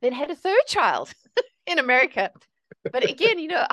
Then 0.00 0.12
had 0.12 0.30
a 0.30 0.36
third 0.36 0.66
child 0.66 1.12
in 1.66 1.78
America. 1.78 2.30
But 2.90 3.08
again, 3.08 3.38
you 3.38 3.48
know, 3.48 3.66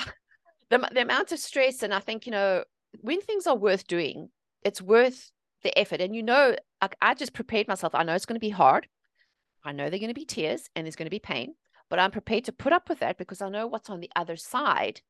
the, 0.69 0.89
the 0.91 1.01
amount 1.01 1.31
of 1.31 1.39
stress, 1.39 1.83
and 1.83 1.93
I 1.93 1.99
think, 1.99 2.25
you 2.25 2.31
know, 2.31 2.63
when 3.01 3.21
things 3.21 3.47
are 3.47 3.55
worth 3.55 3.87
doing, 3.87 4.29
it's 4.63 4.81
worth 4.81 5.31
the 5.63 5.77
effort. 5.77 6.01
And 6.01 6.15
you 6.15 6.23
know, 6.23 6.55
I, 6.81 6.89
I 7.01 7.13
just 7.13 7.33
prepared 7.33 7.67
myself. 7.67 7.95
I 7.95 8.03
know 8.03 8.13
it's 8.13 8.25
going 8.25 8.35
to 8.35 8.39
be 8.39 8.49
hard. 8.49 8.87
I 9.63 9.71
know 9.71 9.89
they're 9.89 9.99
going 9.99 10.09
to 10.09 10.13
be 10.13 10.25
tears 10.25 10.69
and 10.75 10.85
there's 10.85 10.95
going 10.95 11.05
to 11.05 11.11
be 11.11 11.19
pain 11.19 11.53
but 11.89 11.99
I'm 11.99 12.11
prepared 12.11 12.45
to 12.45 12.51
put 12.51 12.73
up 12.73 12.89
with 12.89 12.99
that 12.99 13.17
because 13.17 13.41
I 13.41 13.49
know 13.49 13.67
what's 13.67 13.89
on 13.89 13.99
the 13.99 14.11
other 14.15 14.35
side 14.35 15.01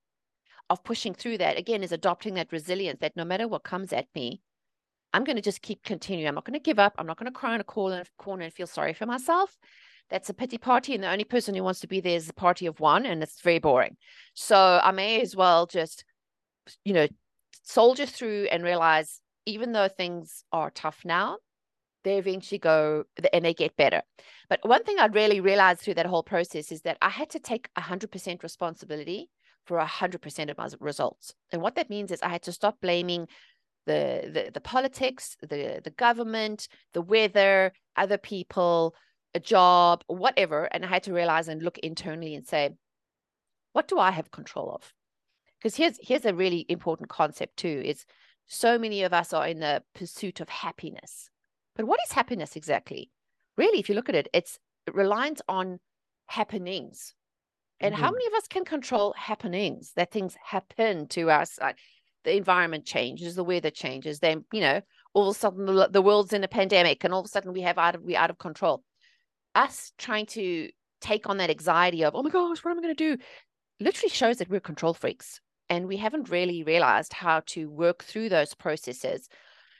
of 0.69 0.83
pushing 0.83 1.13
through 1.13 1.39
that. 1.39 1.57
Again, 1.57 1.83
is 1.83 1.91
adopting 1.91 2.35
that 2.35 2.51
resilience 2.51 2.99
that 3.01 3.15
no 3.15 3.25
matter 3.25 3.47
what 3.47 3.63
comes 3.63 3.91
at 3.91 4.07
me, 4.15 4.41
I'm 5.13 5.23
going 5.23 5.35
to 5.35 5.41
just 5.41 5.61
keep 5.61 5.83
continuing. 5.83 6.27
I'm 6.27 6.35
not 6.35 6.45
going 6.45 6.53
to 6.53 6.59
give 6.59 6.79
up. 6.79 6.93
I'm 6.97 7.07
not 7.07 7.17
going 7.17 7.31
to 7.31 7.37
cry 7.37 7.55
in 7.55 7.61
a 7.61 7.63
corner, 7.63 8.05
and 8.27 8.53
feel 8.53 8.67
sorry 8.67 8.93
for 8.93 9.05
myself. 9.05 9.57
That's 10.09 10.29
a 10.29 10.33
pity 10.33 10.57
party. 10.57 10.93
And 10.93 11.03
the 11.03 11.11
only 11.11 11.23
person 11.23 11.55
who 11.55 11.63
wants 11.63 11.79
to 11.81 11.87
be 11.87 11.99
there 11.99 12.15
is 12.15 12.27
the 12.27 12.33
party 12.33 12.65
of 12.65 12.79
one. 12.79 13.05
And 13.05 13.21
it's 13.21 13.41
very 13.41 13.59
boring. 13.59 13.97
So 14.33 14.79
I 14.83 14.91
may 14.91 15.21
as 15.21 15.35
well 15.35 15.65
just, 15.65 16.03
you 16.85 16.93
know, 16.93 17.07
soldier 17.63 18.05
through 18.05 18.47
and 18.51 18.63
realize 18.63 19.21
even 19.45 19.71
though 19.71 19.87
things 19.87 20.43
are 20.51 20.69
tough 20.69 21.01
now, 21.03 21.37
they 22.03 22.17
eventually 22.17 22.59
go 22.59 23.03
and 23.33 23.43
they 23.43 23.53
get 23.53 23.75
better. 23.75 24.01
But 24.49 24.59
one 24.63 24.83
thing 24.83 24.97
I'd 24.99 25.15
really 25.15 25.41
realized 25.41 25.81
through 25.81 25.95
that 25.95 26.05
whole 26.05 26.23
process 26.23 26.71
is 26.71 26.81
that 26.81 26.97
I 27.01 27.09
had 27.09 27.29
to 27.31 27.39
take 27.39 27.69
100% 27.77 28.43
responsibility 28.43 29.29
for 29.65 29.79
100% 29.79 30.49
of 30.49 30.57
my 30.57 30.69
results. 30.79 31.33
And 31.51 31.61
what 31.61 31.75
that 31.75 31.89
means 31.89 32.11
is 32.11 32.21
I 32.21 32.29
had 32.29 32.43
to 32.43 32.51
stop 32.51 32.81
blaming 32.81 33.27
the, 33.85 34.29
the, 34.33 34.51
the 34.53 34.61
politics, 34.61 35.35
the, 35.41 35.81
the 35.83 35.91
government, 35.91 36.67
the 36.93 37.01
weather, 37.01 37.73
other 37.95 38.17
people, 38.17 38.95
a 39.33 39.39
job, 39.39 40.03
whatever. 40.07 40.65
And 40.65 40.85
I 40.85 40.87
had 40.87 41.03
to 41.03 41.13
realize 41.13 41.47
and 41.47 41.61
look 41.61 41.77
internally 41.79 42.35
and 42.35 42.47
say, 42.47 42.71
what 43.73 43.87
do 43.87 43.99
I 43.99 44.11
have 44.11 44.31
control 44.31 44.71
of? 44.71 44.93
Because 45.59 45.75
here's 45.75 45.99
here's 46.01 46.25
a 46.25 46.33
really 46.33 46.65
important 46.69 47.09
concept 47.09 47.57
too, 47.57 47.81
is 47.85 48.05
so 48.47 48.79
many 48.79 49.03
of 49.03 49.13
us 49.13 49.33
are 49.33 49.47
in 49.47 49.59
the 49.59 49.83
pursuit 49.93 50.39
of 50.39 50.49
happiness 50.49 51.29
But 51.79 51.87
what 51.87 52.01
is 52.05 52.11
happiness 52.11 52.57
exactly? 52.57 53.09
Really, 53.55 53.79
if 53.79 53.87
you 53.87 53.95
look 53.95 54.09
at 54.09 54.15
it, 54.15 54.27
it's 54.33 54.59
reliant 54.93 55.39
on 55.47 55.79
happenings. 56.27 57.13
And 57.79 57.95
mm-hmm. 57.95 58.03
how 58.03 58.11
many 58.11 58.27
of 58.27 58.33
us 58.33 58.49
can 58.49 58.65
control 58.65 59.13
happenings 59.17 59.93
that 59.95 60.11
things 60.11 60.35
happen 60.43 61.07
to 61.07 61.31
us? 61.31 61.57
Like 61.61 61.77
the 62.25 62.35
environment 62.35 62.85
changes, 62.85 63.35
the 63.35 63.45
weather 63.45 63.69
changes, 63.69 64.19
then, 64.19 64.43
you 64.51 64.59
know, 64.59 64.81
all 65.13 65.29
of 65.29 65.37
a 65.37 65.39
sudden 65.39 65.67
the, 65.67 65.87
the 65.89 66.01
world's 66.01 66.33
in 66.33 66.43
a 66.43 66.49
pandemic 66.49 67.05
and 67.05 67.13
all 67.13 67.21
of 67.21 67.27
a 67.27 67.29
sudden 67.29 67.53
we 67.53 67.61
have 67.61 67.77
out 67.77 67.95
of 67.95 68.03
we 68.03 68.13
out 68.13 68.29
of 68.29 68.37
control. 68.37 68.83
Us 69.55 69.93
trying 69.97 70.25
to 70.25 70.69
take 70.99 71.29
on 71.29 71.37
that 71.37 71.49
anxiety 71.49 72.03
of, 72.03 72.13
oh 72.13 72.23
my 72.23 72.29
gosh, 72.29 72.61
what 72.61 72.71
am 72.71 72.79
I 72.79 72.81
going 72.81 72.95
to 72.95 73.15
do? 73.15 73.23
Literally 73.79 74.09
shows 74.09 74.39
that 74.39 74.49
we're 74.49 74.59
control 74.59 74.93
freaks 74.93 75.39
and 75.69 75.87
we 75.87 75.95
haven't 75.95 76.27
really 76.27 76.61
realized 76.61 77.13
how 77.13 77.41
to 77.45 77.69
work 77.69 78.03
through 78.03 78.27
those 78.27 78.53
processes 78.53 79.29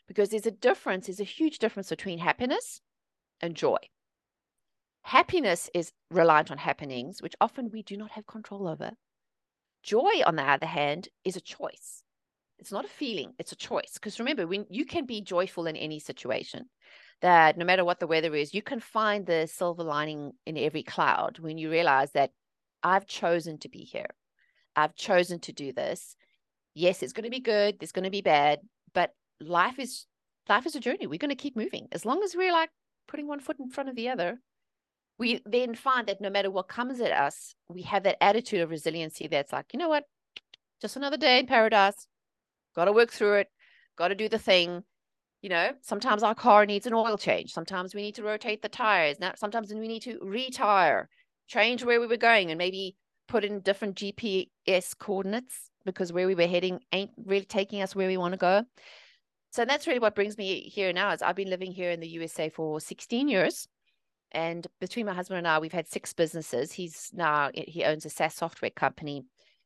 because 0.09 0.29
there's 0.29 0.47
a 0.47 0.51
difference, 0.51 1.05
there's 1.05 1.19
a 1.19 1.23
huge 1.23 1.59
difference 1.59 1.89
between 1.89 2.17
happiness 2.17 2.81
and 3.39 3.55
joy. 3.55 3.77
Happiness 5.03 5.69
is 5.73 5.93
reliant 6.09 6.49
on 6.49 6.57
happenings, 6.57 7.21
which 7.21 7.35
often 7.39 7.69
we 7.71 7.83
do 7.83 7.95
not 7.95 8.11
have 8.11 8.25
control 8.25 8.67
over. 8.67 8.93
Joy, 9.83 10.23
on 10.25 10.35
the 10.35 10.43
other 10.43 10.65
hand, 10.65 11.09
is 11.23 11.35
a 11.35 11.41
choice. 11.41 12.01
It's 12.57 12.71
not 12.71 12.85
a 12.85 12.89
feeling, 12.89 13.33
it's 13.37 13.51
a 13.51 13.55
choice. 13.55 13.91
Because 13.93 14.19
remember, 14.19 14.47
when 14.47 14.65
you 14.71 14.83
can 14.83 15.05
be 15.05 15.21
joyful 15.21 15.67
in 15.67 15.75
any 15.75 15.99
situation, 15.99 16.65
that 17.21 17.55
no 17.55 17.63
matter 17.63 17.85
what 17.85 17.99
the 17.99 18.07
weather 18.07 18.33
is, 18.33 18.53
you 18.53 18.63
can 18.63 18.79
find 18.79 19.27
the 19.27 19.45
silver 19.45 19.83
lining 19.83 20.31
in 20.47 20.57
every 20.57 20.83
cloud 20.83 21.37
when 21.37 21.59
you 21.59 21.69
realize 21.69 22.11
that 22.13 22.31
I've 22.81 23.05
chosen 23.05 23.59
to 23.59 23.69
be 23.69 23.83
here. 23.83 24.09
I've 24.75 24.95
chosen 24.95 25.39
to 25.41 25.53
do 25.53 25.71
this. 25.71 26.15
Yes, 26.73 27.03
it's 27.03 27.13
going 27.13 27.25
to 27.25 27.29
be 27.29 27.41
good, 27.41 27.79
there's 27.79 27.91
going 27.91 28.05
to 28.05 28.09
be 28.09 28.21
bad, 28.21 28.59
but 28.93 29.13
life 29.41 29.79
is 29.79 30.05
life 30.47 30.65
is 30.65 30.75
a 30.75 30.79
journey. 30.79 31.07
We're 31.07 31.19
going 31.19 31.29
to 31.29 31.35
keep 31.35 31.55
moving. 31.55 31.87
As 31.91 32.05
long 32.05 32.23
as 32.23 32.35
we're 32.35 32.51
like 32.51 32.69
putting 33.07 33.27
one 33.27 33.39
foot 33.39 33.59
in 33.59 33.69
front 33.69 33.89
of 33.89 33.95
the 33.95 34.09
other, 34.09 34.39
we 35.17 35.41
then 35.45 35.75
find 35.75 36.07
that 36.07 36.21
no 36.21 36.29
matter 36.29 36.49
what 36.49 36.67
comes 36.67 36.99
at 37.01 37.11
us, 37.11 37.53
we 37.67 37.83
have 37.83 38.03
that 38.03 38.21
attitude 38.23 38.61
of 38.61 38.69
resiliency 38.69 39.27
that's 39.27 39.51
like, 39.51 39.67
you 39.73 39.79
know 39.79 39.89
what? 39.89 40.05
Just 40.81 40.95
another 40.95 41.17
day 41.17 41.39
in 41.39 41.45
paradise. 41.45 42.07
Got 42.75 42.85
to 42.85 42.93
work 42.93 43.11
through 43.11 43.35
it. 43.35 43.47
Got 43.97 44.09
to 44.09 44.15
do 44.15 44.29
the 44.29 44.39
thing. 44.39 44.83
You 45.41 45.49
know, 45.49 45.71
sometimes 45.81 46.23
our 46.23 46.35
car 46.35 46.65
needs 46.65 46.85
an 46.85 46.93
oil 46.93 47.17
change. 47.17 47.51
Sometimes 47.51 47.93
we 47.93 48.01
need 48.01 48.15
to 48.15 48.23
rotate 48.23 48.61
the 48.61 48.69
tires. 48.69 49.19
Now, 49.19 49.33
sometimes 49.35 49.73
we 49.73 49.87
need 49.87 50.01
to 50.03 50.19
retire, 50.21 51.07
change 51.47 51.83
where 51.83 52.01
we 52.01 52.07
were 52.07 52.17
going, 52.17 52.51
and 52.51 52.57
maybe 52.57 52.95
put 53.27 53.45
in 53.45 53.61
different 53.61 53.95
GPS 53.95 54.97
coordinates 54.97 55.69
because 55.85 56.11
where 56.11 56.27
we 56.27 56.35
were 56.35 56.47
heading 56.47 56.79
ain't 56.91 57.11
really 57.25 57.45
taking 57.45 57.81
us 57.81 57.95
where 57.95 58.07
we 58.07 58.17
want 58.17 58.33
to 58.33 58.37
go. 58.37 58.63
So 59.51 59.65
that's 59.65 59.87
really 59.87 59.99
what 59.99 60.15
brings 60.15 60.37
me 60.37 60.61
here 60.61 60.93
now. 60.93 61.11
Is 61.11 61.21
I've 61.21 61.35
been 61.35 61.49
living 61.49 61.71
here 61.71 61.91
in 61.91 61.99
the 61.99 62.07
USA 62.07 62.49
for 62.49 62.79
16 62.79 63.27
years, 63.27 63.67
and 64.31 64.65
between 64.79 65.05
my 65.05 65.13
husband 65.13 65.39
and 65.39 65.47
I, 65.47 65.59
we've 65.59 65.71
had 65.71 65.87
six 65.87 66.13
businesses. 66.13 66.71
He's 66.71 67.09
now 67.13 67.49
he 67.53 67.83
owns 67.83 68.05
a 68.05 68.09
SaaS 68.09 68.35
software 68.35 68.71
company, 68.71 69.23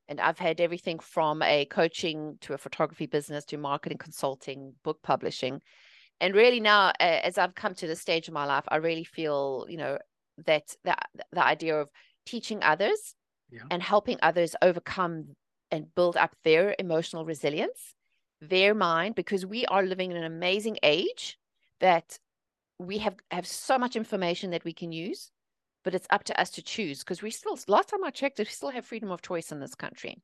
and 0.07 0.21
I've 0.21 0.39
had 0.39 0.61
everything 0.61 0.99
from 0.99 1.41
a 1.41 1.65
coaching 1.65 2.37
to 2.41 2.53
a 2.53 2.57
photography 2.57 3.07
business 3.07 3.43
to 3.45 3.57
marketing 3.57 3.97
consulting, 3.97 4.73
book 4.83 4.99
publishing, 5.03 5.61
and 6.21 6.33
really 6.33 6.61
now, 6.61 6.93
as 6.99 7.37
I've 7.37 7.55
come 7.55 7.75
to 7.75 7.87
the 7.87 7.95
stage 7.95 8.29
of 8.29 8.33
my 8.33 8.45
life, 8.45 8.63
I 8.69 8.77
really 8.77 9.03
feel 9.03 9.65
you 9.67 9.77
know 9.77 9.97
that 10.45 10.75
the 10.85 10.95
the 11.33 11.43
idea 11.43 11.79
of 11.79 11.89
teaching 12.25 12.63
others 12.63 13.15
yeah. 13.51 13.63
and 13.69 13.83
helping 13.83 14.17
others 14.21 14.55
overcome 14.61 15.35
and 15.71 15.93
build 15.93 16.15
up 16.15 16.33
their 16.43 16.73
emotional 16.79 17.25
resilience 17.25 17.95
their 18.49 18.73
mind 18.73 19.15
because 19.15 19.45
we 19.45 19.65
are 19.65 19.83
living 19.83 20.11
in 20.11 20.17
an 20.17 20.23
amazing 20.23 20.77
age 20.83 21.37
that 21.79 22.19
we 22.79 22.97
have 22.99 23.15
have 23.31 23.47
so 23.47 23.77
much 23.77 23.95
information 23.95 24.51
that 24.51 24.63
we 24.63 24.73
can 24.73 24.91
use 24.91 25.31
but 25.83 25.93
it's 25.93 26.07
up 26.09 26.23
to 26.23 26.39
us 26.39 26.49
to 26.49 26.61
choose 26.61 26.99
because 26.99 27.21
we 27.21 27.29
still 27.29 27.57
last 27.67 27.89
time 27.89 28.03
i 28.03 28.09
checked 28.09 28.39
we 28.39 28.45
still 28.45 28.69
have 28.69 28.85
freedom 28.85 29.11
of 29.11 29.21
choice 29.21 29.51
in 29.51 29.59
this 29.59 29.75
country. 29.75 30.21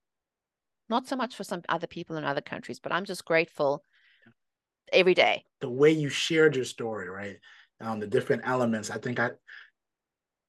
Not 0.89 1.07
so 1.07 1.15
much 1.15 1.35
for 1.35 1.43
some 1.43 1.61
other 1.69 1.85
people 1.85 2.17
in 2.17 2.23
other 2.23 2.41
countries 2.41 2.79
but 2.79 2.91
i'm 2.91 3.05
just 3.05 3.25
grateful 3.25 3.83
every 4.91 5.13
day. 5.13 5.43
The 5.61 5.69
way 5.69 5.91
you 5.91 6.09
shared 6.09 6.55
your 6.55 6.65
story 6.65 7.09
right 7.09 7.37
um, 7.81 7.99
the 7.99 8.07
different 8.07 8.43
elements 8.45 8.89
i 8.89 8.97
think 8.97 9.19
i 9.19 9.31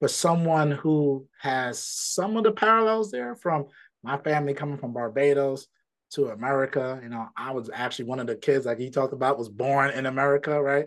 for 0.00 0.08
someone 0.08 0.70
who 0.70 1.26
has 1.38 1.78
some 1.84 2.36
of 2.36 2.44
the 2.44 2.52
parallels 2.52 3.10
there 3.10 3.36
from 3.36 3.66
my 4.02 4.16
family 4.16 4.54
coming 4.54 4.78
from 4.78 4.94
barbados 4.94 5.68
to 6.10 6.28
America. 6.28 7.00
You 7.02 7.08
know, 7.08 7.28
I 7.36 7.52
was 7.52 7.70
actually 7.72 8.06
one 8.06 8.20
of 8.20 8.26
the 8.26 8.36
kids 8.36 8.66
like 8.66 8.78
he 8.78 8.90
talked 8.90 9.12
about 9.12 9.38
was 9.38 9.48
born 9.48 9.90
in 9.90 10.06
America, 10.06 10.60
right? 10.60 10.86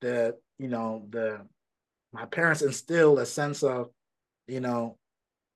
The 0.00 0.36
you 0.58 0.68
know 0.68 1.06
the 1.10 1.46
my 2.12 2.26
parents 2.26 2.62
instilled 2.62 3.18
a 3.18 3.26
sense 3.26 3.62
of 3.62 3.90
you 4.46 4.60
know 4.60 4.98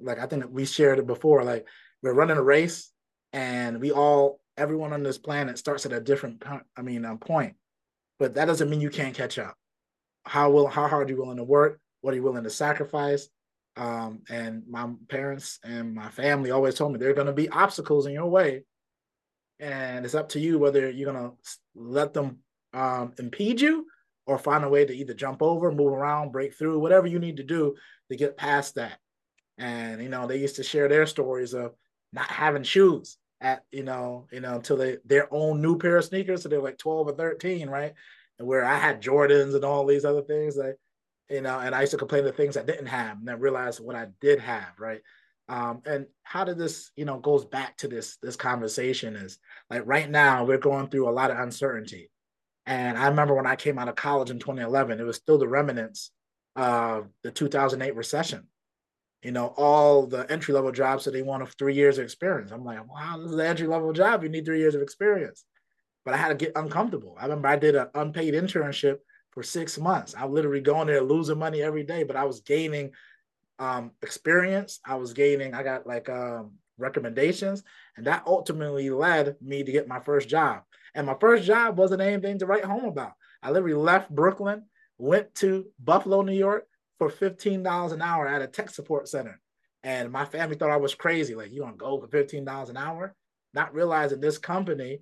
like 0.01 0.19
I 0.19 0.27
think 0.27 0.45
we 0.51 0.65
shared 0.65 0.99
it 0.99 1.07
before 1.07 1.45
like 1.45 1.67
we're 2.03 2.15
running 2.15 2.37
a 2.37 2.43
race 2.43 2.91
and 3.33 3.81
we 3.81 3.93
all 3.93 4.41
everyone 4.57 4.93
on 4.93 5.03
this 5.03 5.19
planet 5.19 5.59
starts 5.59 5.87
at 5.87 5.93
a 5.93 6.01
different 6.01 6.43
I 6.77 6.83
mean 6.83 7.05
um, 7.05 7.19
point, 7.19 7.55
but 8.19 8.35
that 8.35 8.47
doesn't 8.47 8.69
mean 8.69 8.81
you 8.81 8.91
can't 8.91 9.17
catch 9.17 9.39
up. 9.39 9.57
How 10.25 10.51
will 10.51 10.67
how 10.67 10.89
hard 10.89 11.09
are 11.09 11.13
you 11.13 11.19
willing 11.19 11.39
to 11.39 11.45
work? 11.45 11.81
What 12.01 12.13
are 12.13 12.17
you 12.17 12.23
willing 12.23 12.45
to 12.45 12.51
sacrifice? 12.51 13.29
Um, 13.77 14.23
and 14.29 14.63
my 14.69 14.89
parents 15.09 15.59
and 15.65 15.95
my 15.95 16.09
family 16.09 16.53
always 16.53 16.77
told 16.77 16.93
me 16.93 16.99
there 16.99 17.11
are 17.11 17.15
going 17.15 17.27
to 17.27 17.33
be 17.33 17.49
obstacles 17.49 18.07
in 18.07 18.13
your 18.13 18.27
way 18.27 18.63
and 19.61 20.05
it's 20.05 20.15
up 20.15 20.31
to 20.31 20.41
you 20.41 20.59
whether 20.59 20.91
you're 20.91 21.13
gonna 21.13 21.33
let 21.75 22.13
them 22.13 22.39
um, 22.73 23.13
impede 23.19 23.61
you 23.61 23.87
or 24.27 24.39
find 24.39 24.65
a 24.65 24.69
way 24.69 24.85
to 24.85 24.95
either 24.95 25.15
jump 25.15 25.43
over, 25.43 25.71
move 25.71 25.93
around, 25.93 26.33
break 26.33 26.55
through, 26.55 26.79
whatever 26.79 27.07
you 27.07 27.19
need 27.19 27.37
to 27.37 27.43
do 27.43 27.75
to 28.11 28.17
get 28.17 28.37
past 28.37 28.75
that. 28.77 28.99
And 29.59 30.03
you 30.03 30.09
know, 30.09 30.27
they 30.27 30.39
used 30.39 30.57
to 30.57 30.63
share 30.63 30.89
their 30.89 31.07
stories 31.07 31.55
of 31.55 31.75
not 32.13 32.31
having 32.31 32.63
shoes 32.63 33.19
at 33.41 33.65
you 33.71 33.83
know, 33.83 34.27
you 34.33 34.41
know, 34.41 34.57
until 34.57 34.77
they 34.77 34.99
their 35.05 35.33
own 35.33 35.61
new 35.61 35.79
pair 35.79 35.99
of 35.99 36.05
sneakers. 36.05 36.43
So 36.43 36.49
they're 36.49 36.61
like 36.61 36.79
12 36.79 37.09
or 37.09 37.13
13, 37.13 37.69
right? 37.69 37.93
And 38.39 38.49
where 38.49 38.65
I 38.65 38.77
had 38.79 39.03
Jordans 39.03 39.55
and 39.55 39.65
all 39.65 39.87
these 39.87 40.05
other 40.05 40.23
things, 40.23 40.57
like 40.57 40.77
you 41.31 41.41
know, 41.41 41.59
and 41.59 41.75
I 41.75 41.83
used 41.83 41.93
to 41.93 41.99
complain 41.99 42.25
the 42.25 42.33
things 42.33 42.57
I 42.57 42.63
didn't 42.63 42.87
have 42.87 43.19
and 43.19 43.29
then 43.29 43.41
realize 43.41 43.81
what 43.81 43.97
I 43.97 44.09
did 44.21 44.41
have, 44.41 44.79
right? 44.79 45.01
Um, 45.49 45.83
and 45.85 46.07
how 46.23 46.45
did 46.45 46.59
this 46.59 46.91
you 46.97 47.05
know 47.05 47.19
goes 47.19 47.45
back 47.45 47.77
to 47.79 47.89
this 47.89 48.17
this 48.23 48.37
conversation 48.37 49.15
is 49.15 49.39
like 49.69 49.83
right 49.85 50.09
now 50.09 50.45
we're 50.45 50.59
going 50.59 50.89
through 50.89 51.09
a 51.09 51.13
lot 51.13 51.31
of 51.31 51.39
uncertainty. 51.39 52.11
And 52.67 52.97
i 52.97 53.09
remember 53.09 53.35
when 53.35 53.47
i 53.47 53.57
came 53.57 53.79
out 53.79 53.89
of 53.89 53.97
college 53.97 54.31
in 54.31 54.39
2011 54.39 55.01
it 55.01 55.05
was 55.05 55.17
still 55.17 55.39
the 55.39 55.49
remnants 55.49 56.11
of 56.57 57.09
the 57.23 57.31
2008 57.31 57.95
recession. 57.95 58.49
You 59.23 59.33
know 59.33 59.49
all 59.57 60.07
the 60.07 60.31
entry 60.31 60.55
level 60.55 60.73
jobs 60.73 61.05
that 61.05 61.13
they 61.13 61.23
want 61.23 61.43
of 61.43 61.55
three 61.59 61.75
years 61.75 61.99
of 61.99 62.05
experience. 62.05 62.51
I'm 62.51 62.65
like 62.65 62.87
wow 62.91 63.19
this 63.19 63.31
is 63.31 63.35
an 63.35 63.41
entry 63.41 63.67
level 63.67 63.93
job. 63.93 64.23
You 64.23 64.31
need 64.31 64.47
three 64.47 64.61
years 64.61 64.75
of 64.75 64.83
experience. 64.83 65.45
But 66.07 66.15
i 66.15 66.17
had 66.17 66.29
to 66.29 66.35
get 66.43 66.53
uncomfortable. 66.57 67.17
I 67.19 67.25
remember 67.25 67.49
i 67.49 67.57
did 67.57 67.75
an 67.75 67.89
unpaid 67.95 68.33
internship 68.33 68.97
for 69.33 69.43
six 69.43 69.79
months. 69.79 70.15
I 70.17 70.25
literally 70.25 70.61
going 70.61 70.87
there 70.87 71.03
losing 71.03 71.39
money 71.39 71.61
every 71.61 71.85
day 71.85 72.03
but 72.03 72.17
i 72.17 72.25
was 72.25 72.41
gaining 72.41 72.93
um, 73.59 73.93
experience. 74.03 74.81
I 74.85 74.97
was 74.97 75.13
gaining, 75.13 75.55
I 75.55 75.63
got 75.63 75.87
like 75.87 76.09
um, 76.09 76.53
recommendations, 76.79 77.63
and 77.97 78.07
that 78.07 78.25
ultimately 78.27 78.91
led 78.91 79.37
me 79.41 79.63
to 79.63 79.73
get 79.73 79.89
my 79.89 80.01
first 80.01 80.29
job. 80.29 80.63
And 80.95 81.07
my 81.07 81.17
first 81.21 81.45
job 81.45 81.77
wasn't 81.77 82.03
anything 82.03 82.39
to 82.39 82.47
write 82.47 82.65
home 82.65 82.85
about. 82.85 83.13
I 83.43 83.51
literally 83.51 83.75
left 83.75 84.11
Brooklyn, 84.11 84.65
went 84.99 85.35
to 85.37 85.67
Buffalo, 85.83 86.23
New 86.23 86.33
York 86.33 86.67
for 86.99 87.11
$15 87.11 87.93
an 87.93 88.03
hour 88.03 88.27
at 88.27 88.43
a 88.43 88.47
tech 88.47 88.71
support 88.71 89.09
center. 89.09 89.41
And 89.83 90.11
my 90.11 90.25
family 90.25 90.57
thought 90.57 90.71
I 90.71 90.77
was 90.77 90.95
crazy. 90.95 91.35
Like, 91.35 91.53
you 91.53 91.63
want 91.63 91.79
to 91.79 91.85
go 91.85 92.01
for 92.01 92.09
$15 92.09 92.71
an 92.71 92.77
hour? 92.77 93.15
Not 93.53 93.75
realizing 93.75 94.21
this 94.21 94.39
company 94.39 95.01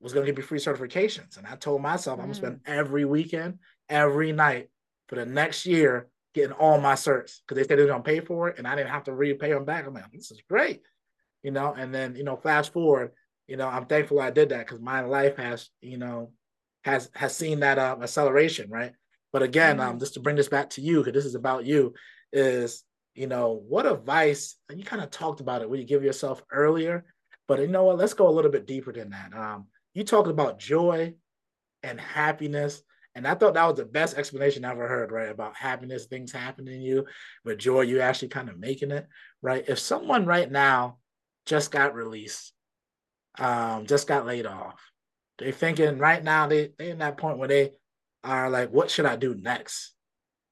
was 0.00 0.12
going 0.12 0.26
to 0.26 0.32
give 0.32 0.36
me 0.36 0.42
free 0.42 0.58
certifications. 0.58 1.38
And 1.38 1.46
I 1.46 1.56
told 1.56 1.80
myself 1.80 2.18
mm. 2.18 2.22
I'm 2.22 2.26
going 2.26 2.34
to 2.34 2.38
spend 2.38 2.60
every 2.66 3.04
weekend, 3.04 3.58
every 3.88 4.32
night 4.32 4.68
for 5.08 5.14
the 5.14 5.26
next 5.26 5.64
year 5.64 6.08
getting 6.34 6.52
all 6.52 6.80
my 6.80 6.94
certs 6.94 7.38
because 7.40 7.56
they 7.56 7.62
said 7.62 7.78
they 7.78 7.82
were 7.82 7.88
gonna 7.88 8.02
pay 8.02 8.20
for 8.20 8.48
it 8.48 8.58
and 8.58 8.66
I 8.66 8.76
didn't 8.76 8.90
have 8.90 9.04
to 9.04 9.14
repay 9.14 9.52
them 9.52 9.64
back. 9.64 9.86
I'm 9.86 9.94
like, 9.94 10.10
this 10.12 10.30
is 10.30 10.42
great, 10.48 10.82
you 11.42 11.50
know. 11.50 11.74
And 11.76 11.94
then 11.94 12.14
you 12.16 12.24
know, 12.24 12.36
fast 12.36 12.72
forward, 12.72 13.12
you 13.48 13.56
know, 13.56 13.68
I'm 13.68 13.86
thankful 13.86 14.20
I 14.20 14.30
did 14.30 14.50
that 14.50 14.66
because 14.66 14.80
my 14.80 15.00
life 15.00 15.36
has, 15.36 15.70
you 15.80 15.98
know, 15.98 16.32
has 16.84 17.10
has 17.14 17.36
seen 17.36 17.60
that 17.60 17.78
uh, 17.78 17.96
acceleration, 18.02 18.70
right? 18.70 18.92
But 19.32 19.42
again, 19.42 19.78
um, 19.78 19.78
mm-hmm. 19.78 19.90
um, 19.92 19.98
just 19.98 20.14
to 20.14 20.20
bring 20.20 20.36
this 20.36 20.48
back 20.48 20.70
to 20.70 20.80
you 20.80 20.98
because 20.98 21.14
this 21.14 21.26
is 21.26 21.34
about 21.34 21.64
you, 21.64 21.94
is 22.32 22.84
you 23.14 23.26
know, 23.26 23.62
what 23.68 23.86
advice? 23.86 24.56
And 24.68 24.78
you 24.78 24.84
kind 24.84 25.02
of 25.02 25.10
talked 25.10 25.40
about 25.40 25.62
it 25.62 25.70
when 25.70 25.80
you 25.80 25.86
give 25.86 26.04
yourself 26.04 26.42
earlier, 26.52 27.04
but 27.48 27.58
you 27.58 27.66
know 27.66 27.84
what? 27.84 27.98
Let's 27.98 28.14
go 28.14 28.28
a 28.28 28.30
little 28.30 28.50
bit 28.50 28.66
deeper 28.66 28.92
than 28.92 29.10
that. 29.10 29.34
Um, 29.34 29.66
you 29.94 30.04
talked 30.04 30.28
about 30.28 30.60
joy 30.60 31.14
and 31.82 32.00
happiness 32.00 32.82
and 33.14 33.26
I 33.26 33.34
thought 33.34 33.54
that 33.54 33.66
was 33.66 33.76
the 33.76 33.84
best 33.84 34.16
explanation 34.16 34.64
I 34.64 34.70
ever 34.70 34.86
heard, 34.86 35.10
right? 35.10 35.28
About 35.28 35.56
happiness, 35.56 36.06
things 36.06 36.32
happening 36.32 36.74
to 36.74 36.80
you, 36.80 37.06
but 37.44 37.58
joy, 37.58 37.82
you 37.82 38.00
actually 38.00 38.28
kind 38.28 38.48
of 38.48 38.58
making 38.58 38.92
it, 38.92 39.06
right? 39.42 39.64
If 39.66 39.78
someone 39.78 40.26
right 40.26 40.50
now 40.50 40.98
just 41.46 41.70
got 41.70 41.94
released, 41.94 42.52
um, 43.38 43.86
just 43.86 44.06
got 44.06 44.26
laid 44.26 44.46
off, 44.46 44.80
they're 45.38 45.52
thinking 45.52 45.98
right 45.98 46.22
now 46.22 46.46
they 46.46 46.70
they 46.78 46.90
in 46.90 46.98
that 46.98 47.16
point 47.16 47.38
where 47.38 47.48
they 47.48 47.72
are 48.22 48.50
like, 48.50 48.70
what 48.70 48.90
should 48.90 49.06
I 49.06 49.16
do 49.16 49.34
next? 49.34 49.94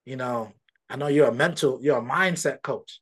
You 0.04 0.16
know, 0.16 0.52
I 0.88 0.96
know 0.96 1.08
you're 1.08 1.28
a 1.28 1.34
mental, 1.34 1.78
you're 1.82 1.98
a 1.98 2.02
mindset 2.02 2.62
coach. 2.62 3.00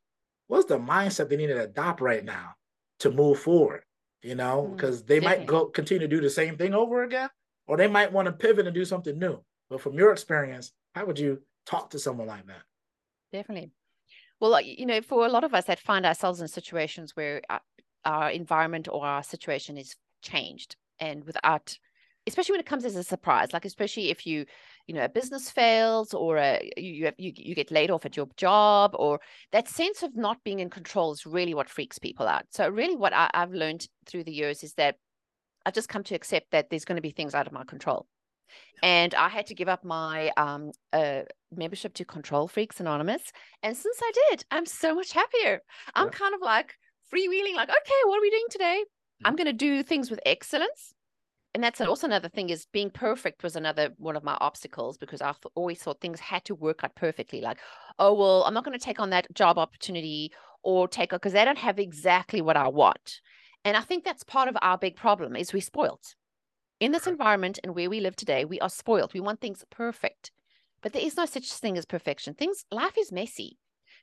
What's 0.48 0.66
the 0.66 0.78
mindset 0.78 1.28
they 1.28 1.36
need 1.36 1.46
to 1.48 1.62
adopt 1.62 2.00
right 2.00 2.24
now 2.24 2.54
to 3.00 3.10
move 3.10 3.38
forward? 3.38 3.82
You 4.22 4.34
know, 4.34 4.72
because 4.74 5.02
mm, 5.02 5.06
they 5.06 5.20
might 5.20 5.46
go 5.46 5.66
continue 5.66 6.08
to 6.08 6.14
do 6.14 6.20
the 6.20 6.30
same 6.30 6.56
thing 6.56 6.74
over 6.74 7.04
again, 7.04 7.28
or 7.66 7.76
they 7.76 7.88
might 7.88 8.12
want 8.12 8.26
to 8.26 8.32
pivot 8.32 8.66
and 8.66 8.74
do 8.74 8.84
something 8.84 9.18
new. 9.18 9.42
But 9.68 9.80
from 9.80 9.94
your 9.94 10.12
experience, 10.12 10.72
how 10.94 11.06
would 11.06 11.18
you 11.18 11.42
talk 11.66 11.90
to 11.90 11.98
someone 11.98 12.28
like 12.28 12.46
that? 12.46 12.62
Definitely. 13.32 13.72
Well, 14.40 14.60
you 14.60 14.86
know, 14.86 15.00
for 15.00 15.26
a 15.26 15.30
lot 15.30 15.44
of 15.44 15.54
us 15.54 15.64
that 15.64 15.80
find 15.80 16.06
ourselves 16.06 16.40
in 16.40 16.48
situations 16.48 17.16
where 17.16 17.42
our, 17.48 17.60
our 18.04 18.30
environment 18.30 18.88
or 18.90 19.04
our 19.04 19.22
situation 19.22 19.76
is 19.76 19.96
changed 20.22 20.76
and 20.98 21.24
without 21.24 21.76
especially 22.26 22.54
when 22.54 22.60
it 22.60 22.66
comes 22.66 22.84
as 22.84 22.96
a 22.96 23.04
surprise 23.04 23.52
like 23.52 23.64
especially 23.64 24.10
if 24.10 24.26
you 24.26 24.44
you 24.86 24.94
know 24.94 25.04
a 25.04 25.08
business 25.08 25.50
fails 25.50 26.12
or 26.12 26.38
a, 26.38 26.70
you 26.76 27.12
you, 27.18 27.32
you 27.36 27.54
get 27.54 27.70
laid 27.70 27.90
off 27.90 28.04
at 28.04 28.16
your 28.16 28.26
job 28.36 28.92
or 28.94 29.20
that 29.52 29.68
sense 29.68 30.02
of 30.02 30.16
not 30.16 30.42
being 30.42 30.60
in 30.60 30.70
control 30.70 31.12
is 31.12 31.26
really 31.26 31.54
what 31.54 31.68
freaks 31.68 31.98
people 31.98 32.26
out 32.26 32.44
so 32.50 32.68
really 32.68 32.96
what 32.96 33.12
I, 33.12 33.30
i've 33.34 33.52
learned 33.52 33.86
through 34.06 34.24
the 34.24 34.32
years 34.32 34.64
is 34.64 34.74
that 34.74 34.96
i've 35.66 35.74
just 35.74 35.90
come 35.90 36.02
to 36.02 36.14
accept 36.14 36.50
that 36.52 36.70
there's 36.70 36.86
going 36.86 36.96
to 36.96 37.02
be 37.02 37.10
things 37.10 37.34
out 37.34 37.46
of 37.46 37.52
my 37.52 37.64
control 37.64 38.06
and 38.82 39.14
I 39.14 39.28
had 39.28 39.46
to 39.46 39.54
give 39.54 39.68
up 39.68 39.84
my 39.84 40.30
um, 40.36 40.70
uh, 40.92 41.22
membership 41.54 41.94
to 41.94 42.04
Control 42.04 42.46
Freaks 42.46 42.80
Anonymous. 42.80 43.22
And 43.62 43.76
since 43.76 43.98
I 44.02 44.12
did, 44.30 44.44
I'm 44.50 44.66
so 44.66 44.94
much 44.94 45.12
happier. 45.12 45.62
I'm 45.94 46.06
yeah. 46.06 46.10
kind 46.10 46.34
of 46.34 46.40
like 46.42 46.74
freewheeling, 47.12 47.54
like, 47.54 47.68
okay, 47.68 48.00
what 48.04 48.18
are 48.18 48.22
we 48.22 48.30
doing 48.30 48.46
today? 48.50 48.84
I'm 49.24 49.36
going 49.36 49.46
to 49.46 49.52
do 49.52 49.82
things 49.82 50.10
with 50.10 50.20
excellence. 50.26 50.92
And 51.54 51.64
that's 51.64 51.80
also 51.80 52.06
another 52.06 52.28
thing 52.28 52.50
is 52.50 52.66
being 52.70 52.90
perfect 52.90 53.42
was 53.42 53.56
another 53.56 53.88
one 53.96 54.14
of 54.14 54.22
my 54.22 54.36
obstacles 54.42 54.98
because 54.98 55.22
I 55.22 55.32
always 55.54 55.80
thought 55.80 56.02
things 56.02 56.20
had 56.20 56.44
to 56.44 56.54
work 56.54 56.84
out 56.84 56.94
perfectly. 56.96 57.40
Like, 57.40 57.60
oh, 57.98 58.12
well, 58.12 58.44
I'm 58.44 58.52
not 58.52 58.62
going 58.62 58.78
to 58.78 58.84
take 58.84 59.00
on 59.00 59.08
that 59.10 59.32
job 59.34 59.56
opportunity 59.56 60.32
or 60.62 60.86
take 60.86 61.14
on 61.14 61.16
because 61.16 61.32
they 61.32 61.46
don't 61.46 61.56
have 61.56 61.78
exactly 61.78 62.42
what 62.42 62.58
I 62.58 62.68
want. 62.68 63.20
And 63.66 63.76
I 63.76 63.80
think 63.80 64.04
that's 64.04 64.22
part 64.22 64.48
of 64.48 64.54
mm. 64.54 64.60
our 64.62 64.78
big 64.78 64.94
problem 64.94 65.34
is 65.34 65.52
we're 65.52 65.60
spoiled 65.60 66.14
in 66.78 66.92
this 66.92 67.08
environment 67.08 67.58
and 67.64 67.74
where 67.74 67.90
we 67.90 67.98
live 67.98 68.14
today, 68.14 68.44
we 68.44 68.60
are 68.60 68.70
spoiled. 68.70 69.12
We 69.12 69.18
want 69.18 69.40
things 69.40 69.64
perfect, 69.70 70.30
but 70.82 70.92
there 70.92 71.02
is 71.02 71.16
no 71.16 71.26
such 71.26 71.52
thing 71.52 71.76
as 71.76 71.84
perfection. 71.84 72.34
Things, 72.34 72.64
life 72.70 72.96
is 72.96 73.10
messy, 73.10 73.58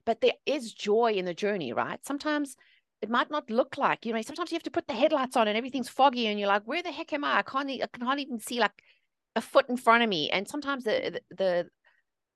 but 0.05 0.20
there 0.20 0.34
is 0.46 0.74
joy 0.74 1.13
in 1.13 1.24
the 1.24 1.34
journey, 1.34 1.72
right? 1.72 2.05
Sometimes 2.05 2.58
it 3.01 3.10
might 3.10 3.32
not 3.32 3.50
look 3.50 3.77
like, 3.77 4.05
you 4.05 4.12
know, 4.12 4.22
sometimes 4.22 4.51
you 4.51 4.55
have 4.55 4.63
to 4.63 4.72
put 4.72 4.88
the 4.88 4.93
headlights 4.93 5.38
on 5.38 5.48
and 5.48 5.58
everything's 5.58 5.88
foggy 5.88 6.27
and 6.27 6.38
you're 6.38 6.50
like, 6.50 6.63
where 6.65 6.84
the 6.84 6.91
heck 6.91 7.13
am 7.13 7.24
I? 7.24 7.38
I 7.38 7.41
can't, 7.43 7.70
I 7.70 7.88
can't 7.98 8.20
even 8.20 8.39
see 8.39 8.60
like 8.60 8.84
a 9.38 9.41
foot 9.41 9.70
in 9.70 9.77
front 9.77 10.03
of 10.03 10.10
me. 10.10 10.29
And 10.29 10.46
sometimes 10.46 10.84
the, 10.84 11.22
the, 11.29 11.36
the 11.36 11.70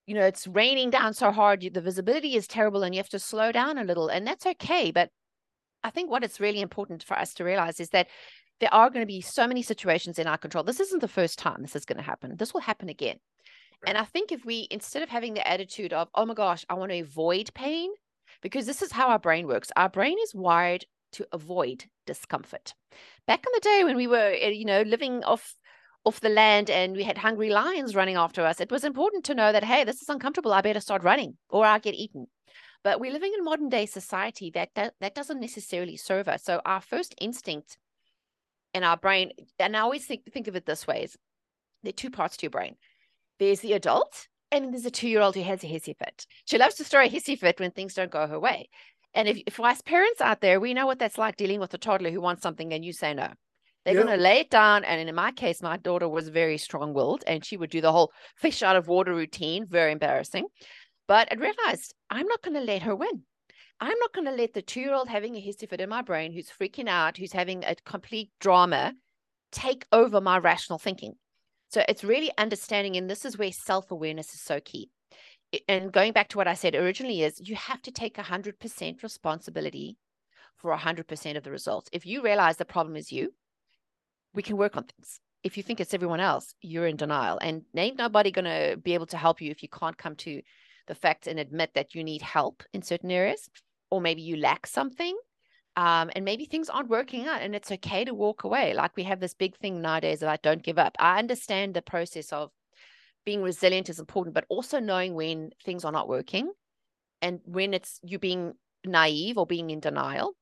you 0.06 0.16
know, 0.16 0.26
it's 0.26 0.48
raining 0.48 0.92
down 0.92 1.14
so 1.14 1.32
hard, 1.32 1.68
the 1.74 1.82
visibility 1.82 2.36
is 2.36 2.48
terrible 2.48 2.84
and 2.84 2.96
you 2.96 3.00
have 3.00 3.10
to 3.10 3.20
slow 3.20 3.52
down 3.52 3.78
a 3.78 3.84
little 3.84 4.08
and 4.08 4.26
that's 4.26 4.46
okay. 4.46 4.92
But 4.92 5.10
I 5.84 5.90
think 5.90 6.10
what 6.10 6.24
it's 6.24 6.40
really 6.40 6.62
important 6.62 7.04
for 7.04 7.18
us 7.18 7.34
to 7.36 7.44
realize 7.44 7.80
is 7.80 7.90
that 7.90 8.08
there 8.60 8.74
are 8.74 8.90
going 8.90 9.04
to 9.04 9.08
be 9.08 9.22
so 9.22 9.48
many 9.48 9.62
situations 9.62 10.18
in 10.18 10.28
our 10.28 10.38
control. 10.38 10.64
This 10.64 10.80
isn't 10.80 11.02
the 11.02 11.08
first 11.08 11.38
time 11.38 11.62
this 11.62 11.76
is 11.76 11.86
going 11.86 11.98
to 11.98 12.04
happen. 12.04 12.36
This 12.36 12.54
will 12.54 12.62
happen 12.62 12.90
again. 12.90 13.18
Right. 13.84 13.90
And 13.90 13.98
I 13.98 14.04
think 14.04 14.32
if 14.32 14.46
we, 14.46 14.68
instead 14.72 15.04
of 15.04 15.10
having 15.10 15.36
the 15.36 15.48
attitude 15.48 15.94
of, 15.94 16.10
oh 16.16 16.26
my 16.26 16.34
gosh, 16.34 16.66
I 16.70 16.74
want 16.74 16.92
to 16.92 17.00
avoid 17.00 17.54
pain, 17.54 17.92
because 18.42 18.66
this 18.66 18.82
is 18.82 18.92
how 18.92 19.10
our 19.10 19.20
brain 19.20 19.48
works, 19.48 19.72
our 19.76 19.90
brain 19.90 20.18
is 20.24 20.34
wired 20.34 20.86
to 21.14 21.28
avoid 21.32 21.86
discomfort. 22.06 22.74
Back 23.28 23.46
in 23.46 23.52
the 23.54 23.62
day 23.62 23.84
when 23.84 23.96
we 23.96 24.08
were, 24.08 24.34
eh, 24.40 24.50
you 24.50 24.66
know, 24.66 24.82
living 24.82 25.24
off 25.24 25.56
off 26.04 26.22
the 26.22 26.30
land 26.30 26.70
and 26.70 26.96
we 26.96 27.04
had 27.04 27.18
hungry 27.18 27.50
lions 27.50 27.94
running 27.94 28.16
after 28.16 28.46
us, 28.46 28.62
it 28.62 28.72
was 28.72 28.86
important 28.86 29.26
to 29.26 29.36
know 29.36 29.52
that, 29.52 29.64
hey, 29.64 29.84
this 29.84 30.02
is 30.02 30.08
uncomfortable. 30.08 30.54
I 30.54 30.62
better 30.62 30.80
start 30.80 31.04
running 31.04 31.38
or 31.50 31.66
I'll 31.66 31.80
get 31.80 31.96
eaten. 31.96 32.28
But 32.84 33.00
we're 33.00 33.12
living 33.12 33.34
in 33.38 33.44
modern 33.44 33.70
day 33.70 33.86
society 33.86 34.52
that, 34.52 34.70
that 34.76 34.94
that 35.02 35.16
doesn't 35.16 35.40
necessarily 35.40 35.98
serve 35.98 36.28
us. 36.28 36.44
So 36.44 36.62
our 36.66 36.82
first 36.82 37.16
instinct 37.20 37.78
in 38.74 38.84
our 38.84 38.98
brain, 38.98 39.32
and 39.60 39.76
I 39.76 39.82
always 39.82 40.06
think, 40.06 40.32
think 40.32 40.48
of 40.48 40.56
it 40.56 40.66
this 40.66 40.88
way 40.88 41.04
is 41.04 41.18
there 41.84 41.90
are 41.90 41.94
two 41.94 42.10
parts 42.10 42.38
to 42.38 42.44
your 42.44 42.52
brain. 42.52 42.76
There's 43.40 43.60
the 43.60 43.74
adult, 43.74 44.28
and 44.52 44.74
there's 44.74 44.86
a 44.86 44.92
two-year-old 44.92 45.36
who 45.36 45.44
has 45.44 45.64
a 45.64 45.68
hissy 45.68 45.96
fit. 45.98 46.26
She 46.46 46.58
loves 46.58 46.76
to 46.76 46.84
throw 46.84 47.04
a 47.04 47.10
hissy 47.10 47.38
fit 47.38 47.60
when 47.60 47.72
things 47.72 47.94
don't 47.94 48.12
go 48.12 48.26
her 48.26 48.40
way. 48.40 48.70
And 49.14 49.28
if, 49.28 49.38
if 49.46 49.60
us 49.60 49.82
parents 49.82 50.22
out 50.22 50.42
there, 50.42 50.60
we 50.60 50.74
know 50.74 50.86
what 50.86 51.00
that's 51.00 51.18
like 51.18 51.38
dealing 51.38 51.60
with 51.60 51.74
a 51.74 51.78
toddler 51.78 52.12
who 52.12 52.22
wants 52.22 52.44
something 52.44 52.74
and 52.74 52.86
you 52.86 52.94
say 52.94 53.14
no. 53.14 53.30
They're 53.84 53.96
yep. 53.96 54.06
going 54.06 54.18
to 54.18 54.24
lay 54.24 54.40
it 54.40 54.50
down. 54.50 54.84
And 54.84 55.08
in 55.08 55.16
my 55.16 55.32
case, 55.32 55.62
my 55.62 55.78
daughter 55.78 56.10
was 56.10 56.28
very 56.28 56.58
strong 56.58 56.94
willed 56.94 57.24
and 57.26 57.44
she 57.44 57.58
would 57.58 57.70
do 57.70 57.82
the 57.82 57.92
whole 57.92 58.12
fish 58.36 58.62
out 58.62 58.76
of 58.76 58.88
water 58.88 59.14
routine, 59.14 59.66
very 59.66 59.92
embarrassing. 59.92 60.46
But 61.08 61.30
I 61.32 61.36
realized 61.36 61.94
I'm 62.10 62.28
not 62.28 62.42
going 62.42 62.56
to 62.56 62.62
let 62.62 62.84
her 62.84 62.96
win. 62.96 63.24
I'm 63.80 63.98
not 64.00 64.14
going 64.14 64.26
to 64.26 64.32
let 64.32 64.54
the 64.54 64.62
two 64.62 64.82
year 64.82 64.94
old 64.94 65.08
having 65.08 65.36
a 65.36 65.42
hissy 65.42 65.70
fit 65.70 65.82
in 65.82 65.90
my 65.90 66.02
brain, 66.02 66.34
who's 66.34 66.50
freaking 66.50 66.88
out, 66.88 67.18
who's 67.18 67.32
having 67.32 67.64
a 67.64 67.76
complete 67.86 68.32
drama, 68.40 68.94
take 69.52 69.86
over 69.92 70.20
my 70.20 70.38
rational 70.38 70.80
thinking. 70.80 71.14
So 71.70 71.84
it's 71.88 72.04
really 72.04 72.32
understanding, 72.38 72.96
and 72.96 73.10
this 73.10 73.26
is 73.26 73.38
where 73.38 73.52
self 73.52 73.92
awareness 73.92 74.34
is 74.34 74.42
so 74.42 74.60
key. 74.60 74.90
And 75.68 75.92
going 75.92 76.12
back 76.12 76.30
to 76.30 76.38
what 76.38 76.48
I 76.48 76.56
said 76.56 76.76
originally, 76.76 77.24
is 77.24 77.48
you 77.48 77.56
have 77.56 77.82
to 77.84 77.92
take 77.92 78.18
100% 78.18 79.04
responsibility 79.04 79.98
for 80.58 80.76
100% 80.76 81.38
of 81.38 81.44
the 81.44 81.52
results. 81.52 81.90
If 81.94 82.06
you 82.06 82.24
realize 82.24 82.58
the 82.58 82.66
problem 82.66 82.96
is 82.96 83.12
you, 83.12 83.34
we 84.34 84.44
can 84.44 84.58
work 84.58 84.76
on 84.76 84.84
things. 84.84 85.20
If 85.44 85.56
you 85.56 85.64
think 85.64 85.80
it's 85.80 85.94
everyone 85.94 86.20
else, 86.20 86.54
you're 86.62 86.88
in 86.88 86.98
denial. 86.98 87.38
And 87.42 87.64
ain't 87.76 87.98
nobody 87.98 88.32
going 88.32 88.46
to 88.46 88.78
be 88.78 88.94
able 88.94 89.06
to 89.08 89.18
help 89.18 89.40
you 89.40 89.52
if 89.52 89.62
you 89.62 89.70
can't 89.70 89.98
come 89.98 90.16
to 90.18 90.42
the 90.88 90.96
fact 90.96 91.28
and 91.28 91.40
admit 91.40 91.72
that 91.76 91.96
you 91.96 92.04
need 92.04 92.22
help 92.22 92.64
in 92.74 92.82
certain 92.82 93.12
areas 93.12 93.50
or 93.92 94.02
maybe 94.02 94.22
you 94.22 94.38
lack 94.38 94.68
something 94.68 95.18
um, 95.78 96.10
and 96.16 96.26
maybe 96.26 96.46
things 96.46 96.70
aren't 96.70 96.90
working 96.90 97.28
out 97.28 97.42
and 97.42 97.56
it's 97.56 97.72
okay 97.72 98.04
to 98.04 98.14
walk 98.14 98.44
away. 98.44 98.74
Like 98.74 98.98
we 98.98 99.04
have 99.04 99.20
this 99.20 99.36
big 99.36 99.56
thing 99.58 99.80
nowadays 99.80 100.24
about 100.24 100.42
don't 100.42 100.64
give 100.64 100.80
up. 100.80 100.96
I 101.00 101.20
understand 101.20 101.76
the 101.76 101.84
process 101.84 102.34
of 102.34 102.50
being 103.26 103.44
resilient 103.44 103.88
is 103.88 104.00
important 104.00 104.34
but 104.34 104.46
also 104.50 104.80
knowing 104.80 105.14
when 105.14 105.52
things 105.64 105.86
are 105.86 105.92
not 105.92 106.08
working 106.08 106.52
and 107.22 107.42
when 107.46 107.76
it's 107.76 108.00
you 108.04 108.18
being 108.18 108.54
naive 108.86 109.38
or 109.38 109.46
being 109.46 109.70
in 109.70 109.80
denial. 109.80 110.34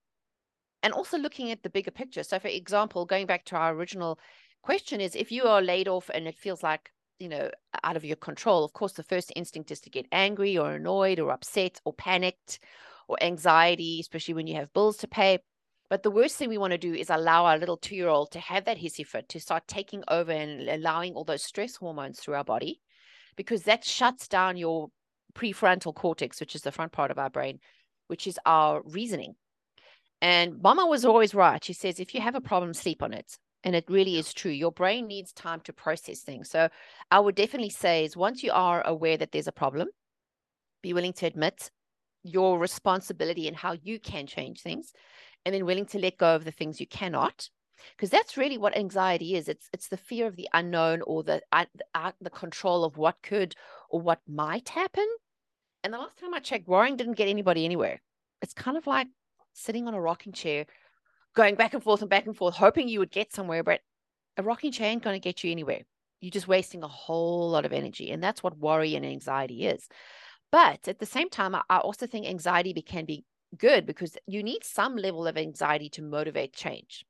And 0.81 0.93
also 0.93 1.17
looking 1.17 1.51
at 1.51 1.63
the 1.63 1.69
bigger 1.69 1.91
picture. 1.91 2.23
So 2.23 2.39
for 2.39 2.47
example 2.47 3.05
going 3.05 3.25
back 3.25 3.43
to 3.45 3.57
our 3.57 3.73
original 3.73 4.17
question 4.63 5.01
is 5.01 5.15
if 5.15 5.33
you 5.33 5.43
are 5.43 5.61
laid 5.61 5.89
off 5.89 6.09
and 6.13 6.27
it 6.27 6.37
feels 6.37 6.63
like 6.63 6.91
you 7.19 7.29
know 7.29 7.49
out 7.83 7.95
of 7.95 8.03
your 8.03 8.17
control 8.17 8.65
of 8.65 8.73
course 8.73 8.93
the 8.93 9.03
first 9.03 9.31
instinct 9.35 9.71
is 9.71 9.79
to 9.79 9.89
get 9.89 10.05
angry 10.11 10.57
or 10.57 10.71
annoyed 10.73 11.19
or 11.19 11.31
upset 11.31 11.79
or 11.85 11.93
panicked 11.93 12.59
or 13.07 13.17
anxiety, 13.21 13.99
especially 13.99 14.33
when 14.33 14.47
you 14.47 14.55
have 14.55 14.73
bills 14.73 14.97
to 14.97 15.07
pay. 15.07 15.39
But 15.89 16.03
the 16.03 16.11
worst 16.11 16.35
thing 16.37 16.49
we 16.49 16.57
want 16.57 16.71
to 16.71 16.77
do 16.77 16.93
is 16.93 17.09
allow 17.09 17.45
our 17.45 17.57
little 17.57 17.77
two 17.77 17.95
year 17.95 18.07
old 18.07 18.31
to 18.31 18.39
have 18.39 18.65
that 18.65 18.79
hissy 18.79 19.05
fit, 19.05 19.29
to 19.29 19.39
start 19.39 19.67
taking 19.67 20.03
over 20.07 20.31
and 20.31 20.67
allowing 20.67 21.13
all 21.13 21.23
those 21.23 21.43
stress 21.43 21.75
hormones 21.75 22.19
through 22.19 22.33
our 22.33 22.43
body, 22.43 22.81
because 23.35 23.63
that 23.63 23.85
shuts 23.85 24.27
down 24.27 24.57
your 24.57 24.89
prefrontal 25.35 25.93
cortex, 25.93 26.39
which 26.39 26.55
is 26.55 26.61
the 26.61 26.71
front 26.71 26.91
part 26.91 27.11
of 27.11 27.19
our 27.19 27.29
brain, 27.29 27.59
which 28.07 28.25
is 28.25 28.39
our 28.45 28.81
reasoning. 28.83 29.35
And 30.21 30.61
Mama 30.61 30.87
was 30.87 31.05
always 31.05 31.35
right. 31.35 31.63
She 31.63 31.73
says, 31.73 31.99
if 31.99 32.15
you 32.15 32.21
have 32.21 32.35
a 32.35 32.41
problem, 32.41 32.73
sleep 32.73 33.03
on 33.03 33.13
it. 33.13 33.37
And 33.65 33.75
it 33.75 33.85
really 33.89 34.17
is 34.17 34.33
true. 34.33 34.51
Your 34.51 34.71
brain 34.71 35.07
needs 35.07 35.33
time 35.33 35.59
to 35.61 35.73
process 35.73 36.21
things. 36.21 36.49
So 36.49 36.69
I 37.11 37.19
would 37.19 37.35
definitely 37.35 37.71
say 37.71 38.05
is 38.05 38.15
once 38.15 38.43
you 38.43 38.51
are 38.53 38.85
aware 38.85 39.17
that 39.17 39.31
there's 39.31 39.47
a 39.47 39.51
problem, 39.51 39.89
be 40.83 40.93
willing 40.93 41.13
to 41.13 41.25
admit 41.25 41.71
your 42.23 42.59
responsibility 42.59 43.47
and 43.47 43.57
how 43.57 43.75
you 43.83 43.99
can 43.99 44.27
change 44.27 44.61
things 44.61 44.93
and 45.45 45.53
then 45.53 45.65
willing 45.65 45.85
to 45.85 45.99
let 45.99 46.17
go 46.17 46.35
of 46.35 46.45
the 46.45 46.51
things 46.51 46.79
you 46.79 46.87
cannot 46.87 47.49
because 47.95 48.09
that's 48.09 48.37
really 48.37 48.57
what 48.57 48.75
anxiety 48.75 49.35
is 49.35 49.47
it's 49.47 49.69
it's 49.73 49.89
the 49.89 49.97
fear 49.97 50.25
of 50.25 50.35
the 50.35 50.49
unknown 50.53 51.01
or 51.03 51.23
the 51.23 51.41
uh, 51.51 51.65
the 52.21 52.29
control 52.29 52.83
of 52.83 52.97
what 52.97 53.15
could 53.21 53.55
or 53.89 54.01
what 54.01 54.19
might 54.27 54.69
happen 54.69 55.07
and 55.83 55.93
the 55.93 55.97
last 55.97 56.17
time 56.17 56.33
i 56.33 56.39
checked 56.39 56.67
worrying 56.67 56.97
didn't 56.97 57.13
get 57.17 57.27
anybody 57.27 57.65
anywhere 57.65 58.01
it's 58.41 58.53
kind 58.53 58.77
of 58.77 58.87
like 58.87 59.07
sitting 59.53 59.87
on 59.87 59.93
a 59.93 60.01
rocking 60.01 60.33
chair 60.33 60.65
going 61.35 61.55
back 61.55 61.73
and 61.73 61.83
forth 61.83 62.01
and 62.01 62.09
back 62.09 62.25
and 62.25 62.35
forth 62.35 62.55
hoping 62.55 62.87
you 62.87 62.99
would 62.99 63.11
get 63.11 63.33
somewhere 63.33 63.63
but 63.63 63.81
a 64.37 64.43
rocking 64.43 64.71
chair 64.71 64.89
ain't 64.89 65.03
going 65.03 65.15
to 65.15 65.23
get 65.23 65.43
you 65.43 65.51
anywhere 65.51 65.81
you're 66.21 66.31
just 66.31 66.47
wasting 66.47 66.83
a 66.83 66.87
whole 66.87 67.49
lot 67.49 67.65
of 67.65 67.73
energy 67.73 68.11
and 68.11 68.23
that's 68.23 68.41
what 68.41 68.57
worry 68.57 68.95
and 68.95 69.05
anxiety 69.05 69.65
is 69.65 69.87
but 70.55 70.87
at 70.87 70.99
the 70.99 71.05
same 71.05 71.29
time, 71.29 71.53
I 71.53 71.77
also 71.79 72.07
think 72.07 72.25
anxiety 72.25 72.81
can 72.81 73.03
be 73.03 73.25
good 73.57 73.85
because 73.85 74.17
you 74.25 74.41
need 74.41 74.63
some 74.63 74.95
level 74.95 75.27
of 75.27 75.37
anxiety 75.37 75.89
to 75.89 76.01
motivate 76.01 76.53
change. 76.53 77.05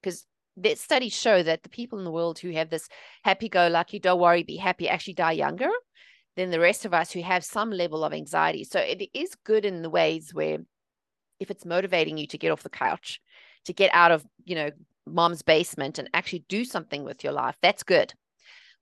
Because 0.00 0.26
yeah. 0.56 0.74
studies 0.76 1.12
show 1.12 1.42
that 1.42 1.62
the 1.62 1.68
people 1.68 1.98
in 1.98 2.06
the 2.06 2.10
world 2.10 2.38
who 2.38 2.52
have 2.52 2.70
this 2.70 2.88
happy 3.22 3.50
go 3.50 3.68
lucky, 3.68 3.98
don't 3.98 4.18
worry, 4.18 4.42
be 4.44 4.56
happy, 4.56 4.88
actually 4.88 5.12
die 5.12 5.32
younger 5.32 5.68
than 6.36 6.50
the 6.50 6.58
rest 6.58 6.86
of 6.86 6.94
us 6.94 7.10
who 7.10 7.20
have 7.20 7.44
some 7.44 7.70
level 7.70 8.02
of 8.02 8.14
anxiety. 8.14 8.64
So 8.64 8.78
it 8.78 9.10
is 9.12 9.34
good 9.44 9.66
in 9.66 9.82
the 9.82 9.90
ways 9.90 10.32
where 10.32 10.60
if 11.38 11.50
it's 11.50 11.66
motivating 11.66 12.16
you 12.16 12.26
to 12.28 12.38
get 12.38 12.50
off 12.50 12.62
the 12.62 12.70
couch, 12.70 13.20
to 13.66 13.72
get 13.72 13.90
out 13.92 14.12
of, 14.12 14.24
you 14.44 14.54
know, 14.54 14.70
mom's 15.06 15.42
basement 15.42 15.98
and 15.98 16.10
actually 16.14 16.44
do 16.48 16.64
something 16.64 17.04
with 17.04 17.22
your 17.22 17.32
life, 17.32 17.56
that's 17.62 17.82
good. 17.82 18.12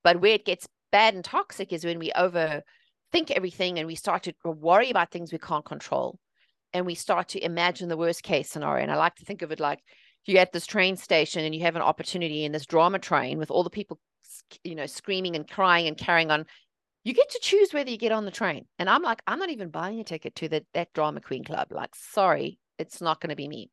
But 0.02 0.20
where 0.20 0.34
it 0.34 0.44
gets 0.44 0.68
bad 0.92 1.14
and 1.14 1.24
toxic 1.24 1.72
is 1.72 1.84
when 1.84 1.98
we 1.98 2.12
overthink 2.12 3.30
everything 3.30 3.78
and 3.78 3.86
we 3.86 3.94
start 3.94 4.22
to 4.24 4.34
worry 4.44 4.90
about 4.90 5.10
things 5.10 5.32
we 5.32 5.38
can't 5.38 5.64
control 5.64 6.18
and 6.72 6.86
we 6.86 6.94
start 6.94 7.28
to 7.28 7.44
imagine 7.44 7.88
the 7.88 7.96
worst 7.96 8.22
case 8.22 8.50
scenario. 8.50 8.82
And 8.82 8.92
I 8.92 8.96
like 8.96 9.14
to 9.16 9.24
think 9.24 9.42
of 9.42 9.52
it 9.52 9.60
like 9.60 9.80
you're 10.26 10.40
at 10.40 10.52
this 10.52 10.66
train 10.66 10.96
station 10.96 11.44
and 11.44 11.54
you 11.54 11.62
have 11.62 11.76
an 11.76 11.82
opportunity 11.82 12.44
in 12.44 12.52
this 12.52 12.66
drama 12.66 12.98
train 12.98 13.38
with 13.38 13.50
all 13.50 13.62
the 13.62 13.70
people, 13.70 13.98
you 14.62 14.74
know, 14.74 14.86
screaming 14.86 15.36
and 15.36 15.48
crying 15.48 15.86
and 15.86 15.96
carrying 15.96 16.30
on. 16.30 16.46
You 17.04 17.12
get 17.12 17.30
to 17.30 17.40
choose 17.42 17.72
whether 17.72 17.90
you 17.90 17.98
get 17.98 18.12
on 18.12 18.24
the 18.24 18.30
train. 18.30 18.64
And 18.78 18.88
I'm 18.88 19.02
like, 19.02 19.20
I'm 19.26 19.38
not 19.38 19.50
even 19.50 19.68
buying 19.68 20.00
a 20.00 20.04
ticket 20.04 20.34
to 20.36 20.48
the, 20.48 20.64
that 20.72 20.92
drama 20.94 21.20
queen 21.20 21.44
club. 21.44 21.68
Like, 21.70 21.94
sorry, 21.94 22.58
it's 22.78 23.00
not 23.00 23.20
going 23.20 23.30
to 23.30 23.36
be 23.36 23.48
me. 23.48 23.70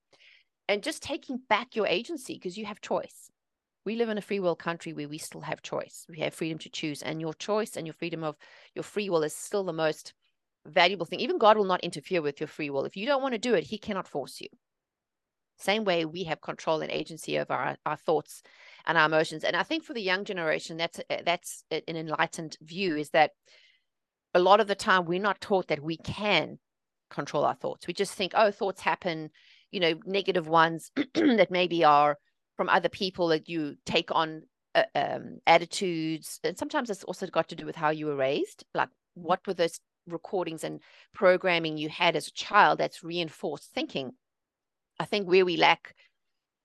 And 0.67 0.83
just 0.83 1.03
taking 1.03 1.39
back 1.49 1.75
your 1.75 1.87
agency 1.87 2.33
because 2.35 2.57
you 2.57 2.65
have 2.65 2.81
choice. 2.81 3.29
We 3.83 3.95
live 3.95 4.09
in 4.09 4.17
a 4.17 4.21
free 4.21 4.39
will 4.39 4.55
country 4.55 4.93
where 4.93 5.09
we 5.09 5.17
still 5.17 5.41
have 5.41 5.61
choice. 5.61 6.05
We 6.07 6.19
have 6.19 6.33
freedom 6.33 6.59
to 6.59 6.69
choose. 6.69 7.01
And 7.01 7.19
your 7.19 7.33
choice 7.33 7.75
and 7.75 7.87
your 7.87 7.95
freedom 7.95 8.23
of 8.23 8.37
your 8.75 8.83
free 8.83 9.09
will 9.09 9.23
is 9.23 9.35
still 9.35 9.63
the 9.63 9.73
most 9.73 10.13
valuable 10.65 11.05
thing. 11.05 11.19
Even 11.19 11.39
God 11.39 11.57
will 11.57 11.65
not 11.65 11.81
interfere 11.81 12.21
with 12.21 12.39
your 12.39 12.47
free 12.47 12.69
will. 12.69 12.85
If 12.85 12.95
you 12.95 13.05
don't 13.05 13.21
want 13.21 13.33
to 13.33 13.39
do 13.39 13.55
it, 13.55 13.65
He 13.65 13.77
cannot 13.77 14.07
force 14.07 14.39
you. 14.39 14.47
Same 15.57 15.83
way 15.83 16.05
we 16.05 16.23
have 16.23 16.41
control 16.41 16.81
and 16.81 16.91
agency 16.91 17.37
over 17.37 17.53
our, 17.53 17.77
our 17.85 17.95
thoughts 17.95 18.41
and 18.85 18.97
our 18.97 19.05
emotions. 19.05 19.43
And 19.43 19.55
I 19.55 19.63
think 19.63 19.83
for 19.83 19.93
the 19.93 20.01
young 20.01 20.25
generation, 20.25 20.77
that's 20.77 20.99
uh, 20.99 21.17
that's 21.25 21.63
an 21.71 21.81
enlightened 21.87 22.57
view. 22.61 22.95
Is 22.97 23.09
that 23.11 23.31
a 24.33 24.39
lot 24.39 24.59
of 24.59 24.67
the 24.67 24.75
time 24.75 25.05
we're 25.05 25.19
not 25.19 25.41
taught 25.41 25.67
that 25.67 25.83
we 25.83 25.97
can 25.97 26.57
control 27.09 27.45
our 27.45 27.53
thoughts. 27.53 27.85
We 27.85 27.93
just 27.93 28.13
think, 28.13 28.31
oh, 28.35 28.51
thoughts 28.51 28.81
happen. 28.81 29.29
You 29.71 29.79
know, 29.79 29.93
negative 30.05 30.47
ones 30.47 30.91
that 31.15 31.51
maybe 31.51 31.83
are 31.83 32.17
from 32.57 32.69
other 32.69 32.89
people 32.89 33.29
that 33.29 33.49
you 33.49 33.75
take 33.85 34.11
on 34.11 34.43
uh, 34.75 34.83
um, 34.95 35.39
attitudes, 35.47 36.39
and 36.43 36.57
sometimes 36.57 36.89
it's 36.89 37.03
also 37.03 37.27
got 37.27 37.49
to 37.49 37.55
do 37.55 37.65
with 37.65 37.75
how 37.75 37.89
you 37.89 38.05
were 38.05 38.15
raised. 38.15 38.63
Like, 38.73 38.89
what 39.13 39.45
were 39.47 39.53
those 39.53 39.79
recordings 40.07 40.63
and 40.63 40.81
programming 41.13 41.77
you 41.77 41.89
had 41.89 42.15
as 42.15 42.27
a 42.27 42.33
child 42.33 42.79
that's 42.79 43.03
reinforced 43.03 43.71
thinking. 43.73 44.11
I 44.99 45.05
think 45.05 45.27
where 45.27 45.45
we 45.45 45.57
lack, 45.57 45.95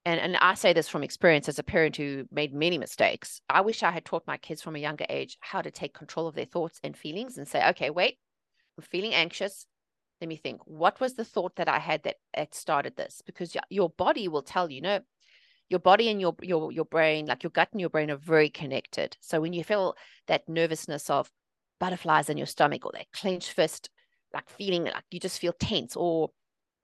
and, 0.05 0.21
and 0.21 0.37
I 0.37 0.55
say 0.55 0.73
this 0.73 0.89
from 0.89 1.03
experience 1.03 1.49
as 1.49 1.59
a 1.59 1.65
parent 1.65 1.97
who 1.97 2.27
made 2.31 2.53
many 2.53 2.79
mistakes, 2.79 3.41
I 3.49 3.63
wish 3.63 3.83
I 3.83 3.91
had 3.91 4.05
taught 4.05 4.27
my 4.27 4.37
kids 4.37 4.63
from 4.63 4.77
a 4.77 4.81
younger 4.81 5.07
age 5.09 5.37
how 5.41 5.63
to 5.63 5.71
take 5.71 5.95
control 5.95 6.27
of 6.27 6.35
their 6.35 6.45
thoughts 6.45 6.81
and 6.83 6.97
feelings 6.97 7.39
and 7.39 7.49
say, 7.49 7.67
okay, 7.71 7.91
wait, 7.91 8.19
I'm 8.79 8.85
feeling 8.85 9.15
anxious. 9.15 9.67
Let 10.21 10.29
me 10.29 10.37
think, 10.37 10.61
what 10.65 11.01
was 11.01 11.15
the 11.15 11.25
thought 11.25 11.57
that 11.57 11.69
I 11.69 11.79
had 11.79 12.03
that, 12.05 12.17
that 12.35 12.55
started 12.55 12.97
this? 12.97 13.23
Because 13.25 13.57
your 13.69 13.91
body 13.91 14.29
will 14.29 14.43
tell 14.43 14.71
you, 14.71 14.81
no, 14.81 15.01
your 15.69 15.81
body 15.81 16.09
and 16.09 16.21
your 16.21 16.35
your 16.43 16.71
your 16.73 16.85
brain, 16.85 17.27
like 17.27 17.43
your 17.43 17.51
gut 17.51 17.69
and 17.73 17.81
your 17.81 17.91
brain, 17.91 18.11
are 18.11 18.17
very 18.17 18.49
connected. 18.49 19.17
So 19.21 19.41
when 19.41 19.53
you 19.53 19.65
feel 19.65 19.97
that 20.29 20.49
nervousness 20.49 21.11
of 21.11 21.31
butterflies 21.81 22.31
in 22.31 22.37
your 22.39 22.47
stomach 22.47 22.87
or 22.87 22.93
that 22.95 23.13
clenched 23.13 23.51
fist, 23.51 23.91
like 24.33 24.49
feeling 24.49 24.85
like 24.85 25.05
you 25.11 25.21
just 25.21 25.41
feel 25.41 25.53
tense 25.59 25.97
or 25.97 26.31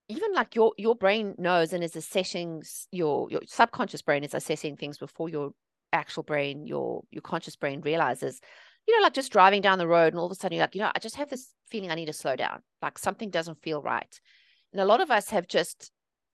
even 0.09 0.35
like 0.35 0.55
your 0.55 0.73
your 0.77 0.95
brain 0.95 1.35
knows 1.39 1.73
and 1.73 1.83
is 1.83 1.97
assessing 1.97 2.63
your 2.91 3.31
your 3.31 3.41
subconscious 3.47 4.03
brain 4.03 4.25
is 4.25 4.35
assessing 4.35 4.77
things 4.77 4.99
before 4.99 5.29
your 5.29 5.53
actual 5.93 6.23
brain 6.23 6.67
your 6.67 7.03
your 7.11 7.23
conscious 7.23 7.57
brain 7.57 7.81
realizes 7.83 8.41
you 8.87 8.97
know 8.97 9.03
like 9.03 9.15
just 9.15 9.33
driving 9.33 9.63
down 9.63 9.79
the 9.79 9.87
road 9.87 10.13
and 10.13 10.19
all 10.19 10.27
of 10.27 10.33
a 10.33 10.35
sudden 10.35 10.57
you're 10.57 10.65
like 10.65 10.75
you 10.75 10.81
know 10.81 10.91
i 10.95 10.99
just 10.99 11.17
have 11.17 11.31
this 11.31 11.55
feeling 11.69 11.91
i 11.91 11.95
need 11.95 12.07
to 12.07 12.13
slow 12.13 12.37
down 12.37 12.61
like 12.81 12.99
something 12.99 13.31
doesn't 13.31 13.63
feel 13.63 13.83
right 13.83 14.21
and 14.73 14.81
a 14.81 14.85
lot 14.85 15.01
of 15.01 15.11
us 15.11 15.31
have 15.31 15.47
just 15.47 15.91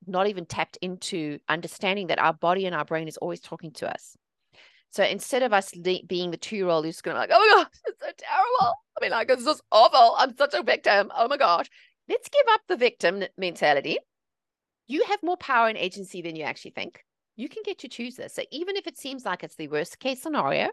not 0.07 0.29
even 0.29 0.47
tapped 0.47 0.79
into 0.81 1.39
understanding 1.49 2.07
that 2.07 2.19
our 2.19 2.33
body 2.33 2.67
and 2.67 2.75
our 2.75 2.85
brain 2.85 3.09
is 3.09 3.17
always 3.19 3.41
talking 3.41 3.73
to 3.73 3.91
us 3.93 4.17
so 4.91 5.05
instead 5.05 5.43
of 5.43 5.53
us 5.53 5.75
le- 5.77 6.03
being 6.07 6.31
the 6.31 6.37
two 6.37 6.57
year 6.57 6.69
old 6.69 6.85
who's 6.85 7.01
going 7.01 7.15
to 7.15 7.21
like, 7.21 7.31
oh 7.33 7.39
my 7.39 7.63
gosh, 7.63 7.73
it's 7.85 8.01
so 8.01 8.11
terrible. 8.19 8.75
I 8.97 9.03
mean, 9.03 9.11
like, 9.11 9.31
it's 9.31 9.45
just 9.45 9.63
awful. 9.71 10.17
I'm 10.19 10.37
such 10.37 10.55
a 10.55 10.63
victim. 10.63 11.11
Oh 11.15 11.29
my 11.29 11.37
gosh. 11.37 11.69
Let's 12.09 12.29
give 12.29 12.47
up 12.51 12.61
the 12.69 12.77
victim 12.77 13.23
mentality. 13.37 13.99
You 14.87 15.05
have 15.05 15.23
more 15.23 15.37
power 15.37 15.69
and 15.69 15.77
agency 15.77 16.23
than 16.23 16.37
you 16.37 16.45
actually 16.45 16.71
think. 16.71 17.05
You 17.37 17.49
can 17.49 17.63
get 17.65 17.79
to 17.81 17.89
choose 17.89 18.17
this. 18.17 18.35
So 18.35 18.43
even 18.51 18.77
if 18.77 18.87
it 18.87 18.99
seems 18.99 19.25
like 19.25 19.45
it's 19.45 19.57
the 19.57 19.69
worst 19.69 19.99
case 19.99 20.23
scenario, 20.23 20.69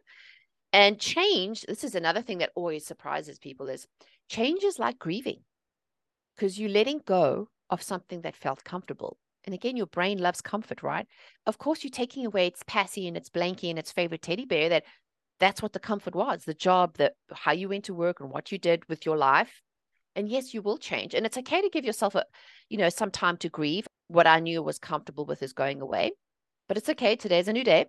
and 0.75 0.99
change, 0.99 1.61
this 1.61 1.85
is 1.85 1.95
another 1.95 2.21
thing 2.21 2.39
that 2.39 2.51
always 2.53 2.85
surprises 2.85 3.39
people 3.39 3.69
is 3.69 3.87
change 4.27 4.61
is 4.61 4.77
like 4.77 4.99
grieving 4.99 5.39
because 6.35 6.59
you're 6.59 6.69
letting 6.69 6.99
go 7.05 7.47
of 7.69 7.81
something 7.81 8.19
that 8.23 8.35
felt 8.35 8.65
comfortable. 8.65 9.17
And 9.45 9.55
again, 9.55 9.77
your 9.77 9.85
brain 9.85 10.17
loves 10.17 10.41
comfort, 10.41 10.83
right? 10.83 11.07
Of 11.45 11.57
course, 11.57 11.85
you're 11.85 11.91
taking 11.91 12.25
away 12.25 12.47
its 12.47 12.61
passy 12.67 13.07
and 13.07 13.15
its 13.15 13.29
blankie 13.29 13.69
and 13.69 13.79
its 13.79 13.93
favorite 13.93 14.21
teddy 14.21 14.43
bear 14.43 14.67
that 14.67 14.83
that's 15.39 15.61
what 15.61 15.71
the 15.71 15.79
comfort 15.79 16.13
was 16.13 16.43
the 16.43 16.53
job 16.53 16.97
that 16.97 17.13
how 17.31 17.53
you 17.53 17.69
went 17.69 17.85
to 17.85 17.93
work 17.93 18.19
and 18.19 18.29
what 18.29 18.51
you 18.51 18.57
did 18.57 18.83
with 18.89 19.05
your 19.05 19.15
life. 19.15 19.61
And 20.13 20.27
yes 20.27 20.53
you 20.53 20.61
will 20.61 20.77
change. 20.77 21.13
And 21.13 21.25
it's 21.25 21.37
okay 21.37 21.61
to 21.61 21.69
give 21.69 21.85
yourself 21.85 22.15
a 22.15 22.25
you 22.67 22.77
know 22.77 22.89
some 22.89 23.11
time 23.11 23.37
to 23.37 23.47
grieve. 23.47 23.87
What 24.09 24.27
i 24.27 24.41
knew 24.41 24.61
was 24.61 24.77
comfortable 24.77 25.25
with 25.25 25.41
is 25.41 25.53
going 25.53 25.79
away. 25.79 26.11
But 26.67 26.75
it's 26.75 26.89
okay. 26.89 27.15
Today's 27.15 27.47
a 27.47 27.53
new 27.53 27.63
day. 27.63 27.85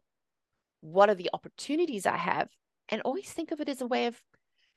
What 0.83 1.11
are 1.11 1.17
the 1.17 1.31
opportunities 1.33 2.07
i 2.07 2.17
have 2.17 2.49
and 2.89 3.03
always 3.03 3.31
think 3.31 3.51
of 3.51 3.61
it 3.61 3.69
as 3.69 3.81
a 3.81 3.87
way 3.87 4.07
of 4.07 4.21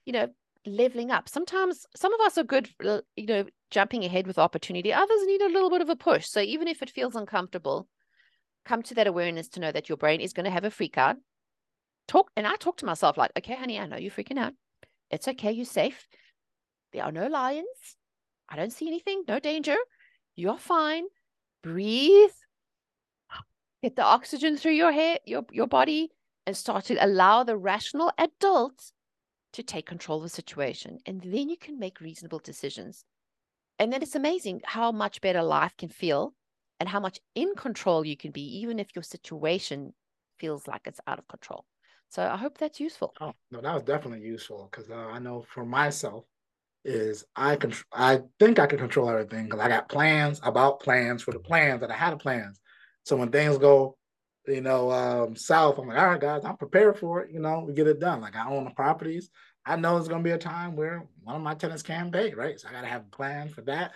you 0.05 0.13
know 0.13 0.27
leveling 0.65 1.11
up. 1.11 1.29
Sometimes 1.29 1.85
some 1.95 2.13
of 2.13 2.21
us 2.21 2.37
are 2.37 2.43
good, 2.43 2.69
you 3.15 3.25
know, 3.25 3.45
jumping 3.71 4.03
ahead 4.03 4.27
with 4.27 4.37
opportunity. 4.37 4.93
Others 4.93 5.25
need 5.25 5.41
a 5.41 5.49
little 5.49 5.69
bit 5.69 5.81
of 5.81 5.89
a 5.89 5.95
push. 5.95 6.27
So 6.27 6.41
even 6.41 6.67
if 6.67 6.81
it 6.81 6.89
feels 6.89 7.15
uncomfortable, 7.15 7.87
come 8.65 8.83
to 8.83 8.95
that 8.95 9.07
awareness 9.07 9.47
to 9.49 9.59
know 9.59 9.71
that 9.71 9.89
your 9.89 9.97
brain 9.97 10.21
is 10.21 10.33
going 10.33 10.45
to 10.45 10.51
have 10.51 10.65
a 10.65 10.71
freak 10.71 10.97
out. 10.97 11.17
Talk, 12.07 12.31
and 12.35 12.47
I 12.47 12.55
talk 12.55 12.77
to 12.77 12.85
myself 12.85 13.17
like, 13.17 13.31
okay, 13.37 13.55
honey, 13.55 13.79
I 13.79 13.85
know 13.85 13.97
you're 13.97 14.11
freaking 14.11 14.39
out. 14.39 14.53
It's 15.11 15.27
okay. 15.27 15.51
You're 15.51 15.65
safe. 15.65 16.07
There 16.91 17.03
are 17.03 17.11
no 17.11 17.27
lions. 17.27 17.67
I 18.47 18.55
don't 18.55 18.73
see 18.73 18.87
anything. 18.87 19.23
No 19.27 19.39
danger. 19.39 19.75
You're 20.35 20.57
fine. 20.57 21.05
Breathe. 21.61 22.31
Get 23.83 23.95
the 23.95 24.03
oxygen 24.03 24.57
through 24.57 24.73
your 24.73 24.91
hair, 24.91 25.19
your 25.25 25.45
your 25.51 25.67
body, 25.67 26.09
and 26.49 26.57
start 26.57 26.83
to 26.83 26.95
allow 26.95 27.43
the 27.43 27.55
rational 27.55 28.11
adult 28.17 28.91
to 29.53 29.61
take 29.61 29.85
control 29.85 30.17
of 30.17 30.23
the 30.23 30.29
situation. 30.29 30.97
And 31.05 31.21
then 31.21 31.47
you 31.47 31.57
can 31.57 31.77
make 31.77 32.01
reasonable 32.01 32.39
decisions. 32.39 33.05
And 33.77 33.93
then 33.93 34.01
it's 34.01 34.15
amazing 34.15 34.61
how 34.65 34.91
much 34.91 35.21
better 35.21 35.43
life 35.43 35.77
can 35.77 35.89
feel 35.89 36.33
and 36.79 36.89
how 36.89 36.99
much 36.99 37.19
in 37.35 37.53
control 37.53 38.03
you 38.03 38.17
can 38.17 38.31
be, 38.31 38.41
even 38.61 38.79
if 38.79 38.95
your 38.95 39.03
situation 39.03 39.93
feels 40.39 40.67
like 40.67 40.87
it's 40.87 40.99
out 41.05 41.19
of 41.19 41.27
control. 41.27 41.65
So 42.09 42.23
I 42.23 42.35
hope 42.35 42.57
that's 42.57 42.79
useful. 42.79 43.13
Oh 43.21 43.35
no, 43.51 43.61
that 43.61 43.75
was 43.75 43.83
definitely 43.83 44.25
useful 44.25 44.69
because 44.71 44.89
uh, 44.89 44.95
I 44.95 45.19
know 45.19 45.45
for 45.53 45.63
myself 45.63 46.25
is 46.83 47.25
I 47.35 47.57
can 47.57 47.73
I 47.93 48.21
think 48.39 48.57
I 48.57 48.65
can 48.65 48.79
control 48.79 49.07
everything 49.07 49.45
because 49.45 49.59
I 49.59 49.67
got 49.67 49.87
plans 49.87 50.39
about 50.41 50.79
plans 50.79 51.21
for 51.21 51.31
the 51.31 51.39
plans 51.39 51.81
that 51.81 51.91
I 51.91 51.95
had 51.95 52.17
plans. 52.17 52.59
So 53.05 53.17
when 53.17 53.29
things 53.29 53.59
go 53.59 53.98
you 54.49 54.61
know, 54.61 54.91
um, 54.91 55.35
south. 55.35 55.77
I'm 55.77 55.87
like, 55.87 55.97
all 55.97 56.07
right, 56.07 56.19
guys, 56.19 56.43
I'm 56.43 56.57
prepared 56.57 56.97
for 56.97 57.21
it. 57.21 57.31
You 57.31 57.39
know, 57.39 57.63
we 57.67 57.73
get 57.73 57.87
it 57.87 57.99
done. 57.99 58.21
Like 58.21 58.35
I 58.35 58.49
own 58.49 58.65
the 58.65 58.71
properties. 58.71 59.29
I 59.65 59.75
know 59.75 59.97
it's 59.97 60.07
gonna 60.07 60.23
be 60.23 60.31
a 60.31 60.37
time 60.37 60.75
where 60.75 61.07
one 61.23 61.35
of 61.35 61.41
my 61.41 61.53
tenants 61.53 61.83
can't 61.83 62.11
pay, 62.11 62.33
right? 62.33 62.59
So 62.59 62.67
I 62.67 62.71
gotta 62.71 62.87
have 62.87 63.03
a 63.03 63.15
plan 63.15 63.49
for 63.49 63.61
that, 63.63 63.91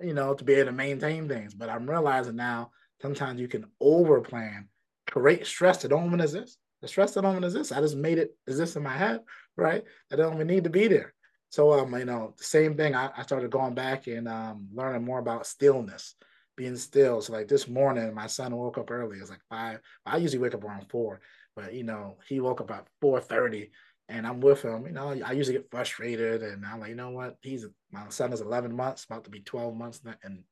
you 0.00 0.14
know, 0.14 0.34
to 0.34 0.44
be 0.44 0.54
able 0.54 0.66
to 0.66 0.72
maintain 0.72 1.28
things. 1.28 1.54
But 1.54 1.70
I'm 1.70 1.88
realizing 1.88 2.36
now 2.36 2.70
sometimes 3.00 3.40
you 3.40 3.48
can 3.48 3.66
over 3.80 4.20
plan, 4.20 4.68
create 5.10 5.46
stress 5.46 5.82
that 5.82 5.88
don't 5.88 6.06
even 6.06 6.20
exist. 6.20 6.58
The 6.82 6.88
stress 6.88 7.14
that 7.14 7.22
don't 7.22 7.32
even 7.32 7.44
exist. 7.44 7.72
I 7.72 7.80
just 7.80 7.96
made 7.96 8.18
it 8.18 8.36
exist 8.46 8.76
in 8.76 8.82
my 8.82 8.96
head, 8.96 9.20
right? 9.56 9.84
That 10.10 10.16
don't 10.16 10.34
even 10.34 10.46
need 10.46 10.64
to 10.64 10.70
be 10.70 10.88
there. 10.88 11.14
So 11.50 11.72
um, 11.72 11.94
you 11.94 12.04
know, 12.04 12.34
the 12.36 12.44
same 12.44 12.76
thing. 12.76 12.94
I, 12.94 13.10
I 13.16 13.22
started 13.22 13.50
going 13.50 13.74
back 13.74 14.06
and 14.06 14.28
um, 14.28 14.68
learning 14.74 15.04
more 15.04 15.18
about 15.18 15.46
stillness 15.46 16.14
being 16.58 16.76
still. 16.76 17.22
So 17.22 17.32
like 17.32 17.48
this 17.48 17.68
morning, 17.68 18.12
my 18.12 18.26
son 18.26 18.54
woke 18.54 18.76
up 18.76 18.90
early. 18.90 19.18
It's 19.18 19.30
like 19.30 19.40
five. 19.48 19.78
I 20.04 20.18
usually 20.18 20.42
wake 20.42 20.54
up 20.54 20.64
around 20.64 20.90
four, 20.90 21.20
but 21.56 21.72
you 21.72 21.84
know, 21.84 22.18
he 22.28 22.40
woke 22.40 22.60
up 22.60 22.70
at 22.72 22.88
four 23.00 23.20
thirty, 23.20 23.70
and 24.08 24.26
I'm 24.26 24.40
with 24.40 24.60
him. 24.60 24.84
You 24.84 24.92
know, 24.92 25.16
I 25.24 25.32
usually 25.32 25.56
get 25.56 25.70
frustrated, 25.70 26.42
and 26.42 26.66
I'm 26.66 26.80
like, 26.80 26.90
you 26.90 26.96
know 26.96 27.10
what? 27.10 27.36
He's 27.40 27.64
my 27.90 28.02
son 28.10 28.34
is 28.34 28.42
11 28.42 28.74
months, 28.74 29.04
about 29.04 29.24
to 29.24 29.30
be 29.30 29.40
12 29.40 29.74
months 29.74 30.02
in 30.24 30.44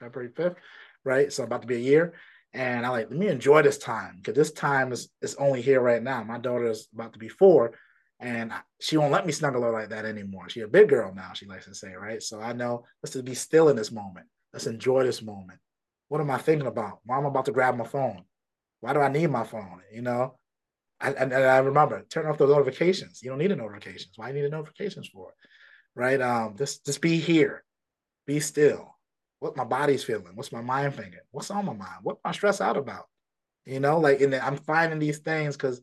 February 0.00 0.30
5th, 0.30 0.54
right? 1.04 1.30
So 1.30 1.44
about 1.44 1.62
to 1.62 1.68
be 1.68 1.76
a 1.76 1.90
year. 1.90 2.14
And 2.54 2.86
I 2.86 2.88
like 2.88 3.10
let 3.10 3.18
me 3.18 3.28
enjoy 3.28 3.60
this 3.60 3.76
time 3.76 4.16
because 4.16 4.34
this 4.34 4.52
time 4.52 4.92
is 4.92 5.10
is 5.20 5.34
only 5.34 5.60
here 5.60 5.80
right 5.80 6.02
now. 6.02 6.22
My 6.22 6.38
daughter 6.38 6.70
is 6.70 6.88
about 6.94 7.12
to 7.12 7.18
be 7.18 7.28
four, 7.28 7.72
and 8.20 8.52
she 8.80 8.96
won't 8.96 9.12
let 9.12 9.26
me 9.26 9.32
snuggle 9.32 9.62
her 9.62 9.72
like 9.72 9.90
that 9.90 10.06
anymore. 10.06 10.48
She's 10.48 10.62
a 10.62 10.68
big 10.68 10.88
girl 10.88 11.12
now. 11.12 11.32
She 11.34 11.46
likes 11.46 11.66
to 11.66 11.74
say, 11.74 11.92
right? 11.94 12.22
So 12.22 12.40
I 12.40 12.52
know 12.52 12.84
let's 13.02 13.12
just 13.12 13.24
be 13.24 13.34
still 13.34 13.68
in 13.68 13.76
this 13.76 13.90
moment. 13.90 14.26
Let's 14.58 14.66
enjoy 14.66 15.04
this 15.04 15.22
moment. 15.22 15.60
What 16.08 16.20
am 16.20 16.32
I 16.32 16.38
thinking 16.38 16.66
about? 16.66 16.98
Why 17.04 17.16
am 17.16 17.26
I 17.26 17.28
about 17.28 17.44
to 17.44 17.52
grab 17.52 17.76
my 17.76 17.86
phone? 17.86 18.24
Why 18.80 18.92
do 18.92 18.98
I 18.98 19.08
need 19.08 19.30
my 19.30 19.44
phone? 19.44 19.82
You 19.94 20.02
know, 20.02 20.36
and, 21.00 21.14
and, 21.14 21.32
I 21.32 21.58
remember 21.58 22.02
turn 22.10 22.26
off 22.26 22.38
the 22.38 22.46
notifications. 22.48 23.20
You 23.22 23.30
don't 23.30 23.38
need 23.38 23.52
the 23.52 23.56
notifications. 23.56 24.14
Why 24.16 24.32
do 24.32 24.36
you 24.36 24.42
need 24.42 24.50
the 24.50 24.56
notifications 24.56 25.06
for? 25.06 25.32
Right? 25.94 26.20
Um, 26.20 26.56
just 26.58 26.84
just 26.84 27.00
be 27.00 27.18
here, 27.18 27.62
be 28.26 28.40
still. 28.40 28.96
What 29.38 29.56
my 29.56 29.62
body's 29.62 30.02
feeling? 30.02 30.34
What's 30.34 30.50
my 30.50 30.60
mind 30.60 30.96
thinking? 30.96 31.20
What's 31.30 31.52
on 31.52 31.64
my 31.64 31.72
mind? 31.72 32.00
What 32.02 32.14
am 32.14 32.30
I 32.30 32.32
stressed 32.32 32.60
out 32.60 32.76
about? 32.76 33.04
You 33.64 33.78
know, 33.78 34.00
like 34.00 34.20
and 34.22 34.34
I'm 34.34 34.56
finding 34.56 34.98
these 34.98 35.18
things 35.18 35.56
because 35.56 35.80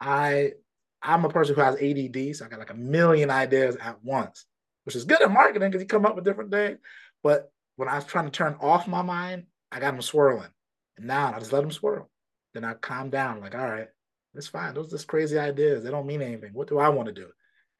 I 0.00 0.54
I'm 1.00 1.24
a 1.24 1.28
person 1.28 1.54
who 1.54 1.60
has 1.60 1.76
ADD, 1.76 2.34
so 2.34 2.46
I 2.46 2.48
got 2.48 2.58
like 2.58 2.70
a 2.70 2.74
million 2.74 3.30
ideas 3.30 3.76
at 3.76 4.02
once, 4.02 4.44
which 4.82 4.96
is 4.96 5.04
good 5.04 5.22
at 5.22 5.30
marketing 5.30 5.70
because 5.70 5.82
you 5.82 5.86
come 5.86 6.04
up 6.04 6.16
with 6.16 6.24
different 6.24 6.50
things. 6.50 6.78
But 7.22 7.52
when 7.78 7.88
I 7.88 7.94
was 7.94 8.04
trying 8.04 8.24
to 8.24 8.32
turn 8.32 8.56
off 8.60 8.88
my 8.88 9.02
mind, 9.02 9.44
I 9.70 9.78
got 9.78 9.92
them 9.92 10.02
swirling. 10.02 10.50
And 10.96 11.06
now 11.06 11.32
I 11.32 11.38
just 11.38 11.52
let 11.52 11.60
them 11.60 11.70
swirl. 11.70 12.10
Then 12.52 12.64
I 12.64 12.74
calm 12.74 13.08
down, 13.08 13.40
like, 13.40 13.54
all 13.54 13.70
right, 13.70 13.86
it's 14.34 14.48
fine. 14.48 14.74
Those 14.74 14.90
just 14.90 15.06
crazy 15.06 15.38
ideas. 15.38 15.84
They 15.84 15.90
don't 15.92 16.06
mean 16.06 16.20
anything. 16.20 16.50
What 16.54 16.66
do 16.66 16.80
I 16.80 16.88
want 16.88 17.06
to 17.06 17.14
do? 17.14 17.28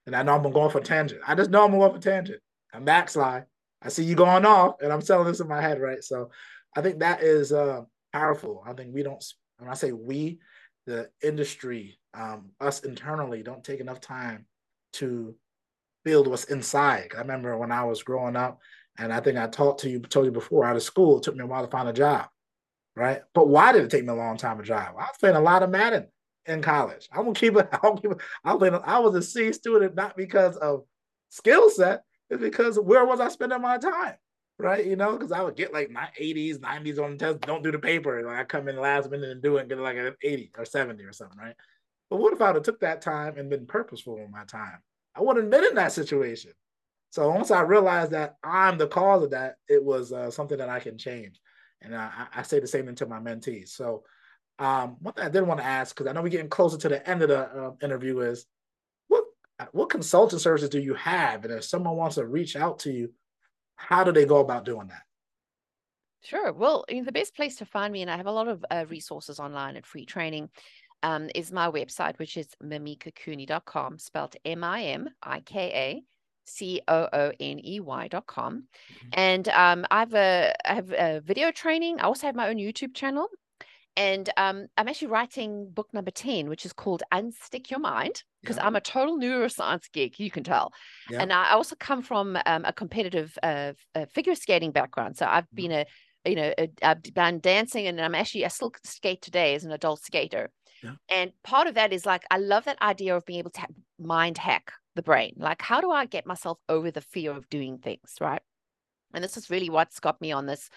And 0.06 0.14
I 0.14 0.22
know 0.22 0.36
I'm 0.36 0.52
going 0.52 0.70
for 0.70 0.80
tangent. 0.80 1.20
I 1.26 1.34
just 1.34 1.50
know 1.50 1.64
I'm 1.64 1.72
going 1.72 1.92
for 1.92 1.98
tangent. 1.98 2.40
I'm 2.72 2.84
backslide. 2.84 3.46
I 3.82 3.88
see 3.88 4.04
you 4.04 4.14
going 4.14 4.44
off, 4.44 4.76
and 4.80 4.92
I'm 4.92 5.00
selling 5.00 5.26
this 5.26 5.40
in 5.40 5.48
my 5.48 5.60
head, 5.60 5.80
right? 5.80 6.02
So 6.04 6.30
I 6.76 6.80
think 6.80 7.00
that 7.00 7.24
is 7.24 7.52
uh, 7.52 7.80
powerful. 8.12 8.62
I 8.64 8.74
think 8.74 8.94
we 8.94 9.02
don't, 9.02 9.24
when 9.58 9.68
I 9.68 9.74
say 9.74 9.90
we, 9.90 10.38
the 10.86 11.10
industry, 11.24 11.98
um, 12.14 12.50
us 12.60 12.84
internally, 12.84 13.42
don't 13.42 13.64
take 13.64 13.80
enough 13.80 14.00
time 14.00 14.46
to 14.94 15.34
build 16.04 16.28
what's 16.28 16.44
inside. 16.44 17.10
I 17.16 17.20
remember 17.20 17.58
when 17.58 17.72
I 17.72 17.82
was 17.82 18.04
growing 18.04 18.36
up, 18.36 18.60
and 18.98 19.12
I 19.12 19.20
think 19.20 19.38
I 19.38 19.46
talked 19.46 19.80
to 19.80 19.90
you, 19.90 20.00
told 20.00 20.26
you 20.26 20.32
before, 20.32 20.64
out 20.64 20.76
of 20.76 20.82
school, 20.82 21.18
it 21.18 21.22
took 21.22 21.36
me 21.36 21.44
a 21.44 21.46
while 21.46 21.64
to 21.64 21.70
find 21.70 21.88
a 21.88 21.92
job, 21.92 22.26
right? 22.96 23.22
But 23.34 23.48
why 23.48 23.72
did 23.72 23.84
it 23.84 23.90
take 23.90 24.04
me 24.04 24.12
a 24.12 24.16
long 24.16 24.36
time 24.36 24.58
to 24.58 24.64
job? 24.64 24.94
I 24.98 25.02
was 25.02 25.16
playing 25.18 25.36
a 25.36 25.40
lot 25.40 25.62
of 25.62 25.70
Madden 25.70 26.08
in 26.46 26.62
college. 26.62 27.08
I'm 27.12 27.22
gonna 27.22 27.34
keep 27.34 27.56
it. 27.56 27.68
I'm 27.82 27.96
keep 27.96 28.12
it. 28.12 28.18
I, 28.44 28.56
playing, 28.56 28.78
I 28.84 28.98
was 28.98 29.14
a 29.14 29.22
C 29.22 29.52
student 29.52 29.94
not 29.94 30.16
because 30.16 30.56
of 30.56 30.84
skill 31.28 31.70
set, 31.70 32.02
it's 32.30 32.42
because 32.42 32.78
where 32.78 33.04
was 33.04 33.20
I 33.20 33.28
spending 33.28 33.62
my 33.62 33.78
time? 33.78 34.16
right? 34.58 34.84
You 34.84 34.96
know, 34.96 35.12
because 35.12 35.32
I 35.32 35.42
would 35.42 35.56
get 35.56 35.72
like 35.72 35.90
my 35.90 36.08
80s, 36.20 36.58
90s 36.58 37.02
on 37.02 37.12
the 37.12 37.16
test, 37.16 37.40
don't 37.42 37.62
do 37.62 37.72
the 37.72 37.78
paper. 37.78 38.22
Like 38.22 38.36
I 38.38 38.44
come 38.44 38.68
in 38.68 38.76
last 38.76 39.10
minute 39.10 39.30
and 39.30 39.42
do 39.42 39.56
it 39.56 39.60
and 39.60 39.68
get 39.68 39.78
like 39.78 39.96
an 39.96 40.14
80 40.22 40.50
or 40.58 40.64
70 40.64 41.02
or 41.04 41.12
something, 41.12 41.38
right? 41.38 41.54
But 42.10 42.18
what 42.18 42.32
if 42.32 42.42
I 42.42 42.48
would 42.48 42.56
have 42.56 42.64
took 42.64 42.80
that 42.80 43.02
time 43.02 43.38
and 43.38 43.50
been 43.50 43.66
purposeful 43.66 44.18
with 44.18 44.30
my 44.30 44.44
time? 44.44 44.78
I 45.14 45.22
wouldn't 45.22 45.44
have 45.44 45.50
been 45.50 45.68
in 45.70 45.74
that 45.76 45.92
situation. 45.92 46.52
So 47.10 47.30
once 47.30 47.50
I 47.50 47.62
realized 47.62 48.12
that 48.12 48.36
I'm 48.44 48.78
the 48.78 48.86
cause 48.86 49.22
of 49.22 49.30
that, 49.30 49.56
it 49.68 49.82
was 49.82 50.12
uh, 50.12 50.30
something 50.30 50.58
that 50.58 50.68
I 50.68 50.80
can 50.80 50.98
change. 50.98 51.40
And 51.80 51.94
I, 51.94 52.26
I, 52.34 52.42
say 52.42 52.60
the 52.60 52.66
same 52.66 52.86
thing 52.86 52.96
to 52.96 53.06
my 53.06 53.20
mentees. 53.20 53.68
So 53.68 54.02
um, 54.58 54.96
one 55.00 55.14
thing 55.14 55.24
I 55.24 55.30
did 55.30 55.42
want 55.42 55.60
to 55.60 55.66
ask, 55.66 55.94
because 55.94 56.08
I 56.08 56.12
know 56.12 56.22
we're 56.22 56.28
getting 56.28 56.50
closer 56.50 56.76
to 56.76 56.88
the 56.88 57.08
end 57.08 57.22
of 57.22 57.28
the 57.28 57.38
uh, 57.38 57.72
interview, 57.82 58.20
is 58.20 58.46
what 59.06 59.24
what 59.70 59.88
consulting 59.88 60.40
services 60.40 60.70
do 60.70 60.80
you 60.80 60.94
have? 60.94 61.44
And 61.44 61.54
if 61.54 61.64
someone 61.64 61.96
wants 61.96 62.16
to 62.16 62.26
reach 62.26 62.56
out 62.56 62.80
to 62.80 62.92
you, 62.92 63.12
how 63.76 64.02
do 64.02 64.12
they 64.12 64.26
go 64.26 64.38
about 64.38 64.64
doing 64.64 64.88
that? 64.88 65.02
Sure. 66.22 66.52
Well, 66.52 66.84
the 66.88 67.12
best 67.12 67.36
place 67.36 67.56
to 67.56 67.64
find 67.64 67.92
me, 67.92 68.02
and 68.02 68.10
I 68.10 68.16
have 68.16 68.26
a 68.26 68.32
lot 68.32 68.48
of 68.48 68.64
uh, 68.70 68.84
resources 68.88 69.38
online 69.38 69.76
and 69.76 69.86
free 69.86 70.04
training, 70.04 70.50
um, 71.04 71.30
is 71.34 71.52
my 71.52 71.70
website, 71.70 72.18
which 72.18 72.36
is 72.36 72.48
mimikacooney.com, 72.62 73.98
spelled 74.00 74.34
M 74.44 74.64
I 74.64 74.82
M 74.82 75.08
I 75.22 75.40
K 75.40 75.70
A 75.72 76.02
C 76.48 76.80
O 76.88 77.08
O 77.12 77.32
N 77.38 77.60
E 77.64 77.80
Y.com. 77.80 78.54
Mm-hmm. 78.54 79.08
And 79.12 79.48
um, 79.48 79.86
I, 79.90 80.00
have 80.00 80.14
a, 80.14 80.54
I 80.64 80.74
have 80.74 80.92
a 80.92 81.20
video 81.24 81.50
training. 81.50 82.00
I 82.00 82.04
also 82.04 82.26
have 82.26 82.36
my 82.36 82.48
own 82.48 82.56
YouTube 82.56 82.94
channel. 82.94 83.28
And 83.96 84.30
um, 84.36 84.68
I'm 84.76 84.86
actually 84.86 85.08
writing 85.08 85.70
book 85.70 85.88
number 85.92 86.12
10, 86.12 86.48
which 86.48 86.64
is 86.64 86.72
called 86.72 87.02
Unstick 87.12 87.68
Your 87.68 87.80
Mind 87.80 88.22
because 88.42 88.56
yeah. 88.56 88.64
I'm 88.64 88.76
a 88.76 88.80
total 88.80 89.18
neuroscience 89.18 89.90
geek, 89.92 90.20
you 90.20 90.30
can 90.30 90.44
tell. 90.44 90.72
Yeah. 91.10 91.20
And 91.20 91.32
I 91.32 91.50
also 91.50 91.74
come 91.74 92.02
from 92.02 92.38
um, 92.46 92.64
a 92.64 92.72
competitive 92.72 93.36
uh, 93.42 93.72
figure 94.14 94.36
skating 94.36 94.70
background. 94.70 95.16
So 95.16 95.26
I've 95.26 95.46
mm-hmm. 95.46 95.56
been 95.56 95.72
a, 95.72 95.86
you 96.24 96.36
know, 96.36 96.54
a, 96.56 96.70
I've 96.80 97.02
been 97.02 97.40
dancing 97.40 97.88
and 97.88 98.00
I'm 98.00 98.14
actually, 98.14 98.44
I 98.44 98.48
still 98.48 98.72
skate 98.84 99.20
today 99.20 99.56
as 99.56 99.64
an 99.64 99.72
adult 99.72 100.00
skater. 100.00 100.50
Yeah. 100.82 100.92
And 101.10 101.32
part 101.42 101.66
of 101.66 101.74
that 101.74 101.92
is 101.92 102.06
like, 102.06 102.22
I 102.30 102.38
love 102.38 102.66
that 102.66 102.80
idea 102.80 103.16
of 103.16 103.26
being 103.26 103.40
able 103.40 103.50
to 103.50 103.66
mind 103.98 104.38
hack 104.38 104.72
the 104.98 105.02
brain. 105.02 105.34
Like, 105.38 105.62
how 105.62 105.80
do 105.80 105.92
I 105.92 106.04
get 106.06 106.26
myself 106.26 106.58
over 106.68 106.90
the 106.90 107.00
fear 107.00 107.30
of 107.30 107.48
doing 107.48 107.78
things? 107.78 108.16
Right. 108.20 108.42
And 109.14 109.22
this 109.22 109.36
is 109.36 109.48
really 109.48 109.70
what's 109.70 110.00
got 110.00 110.20
me 110.20 110.32
on 110.32 110.46
this. 110.46 110.68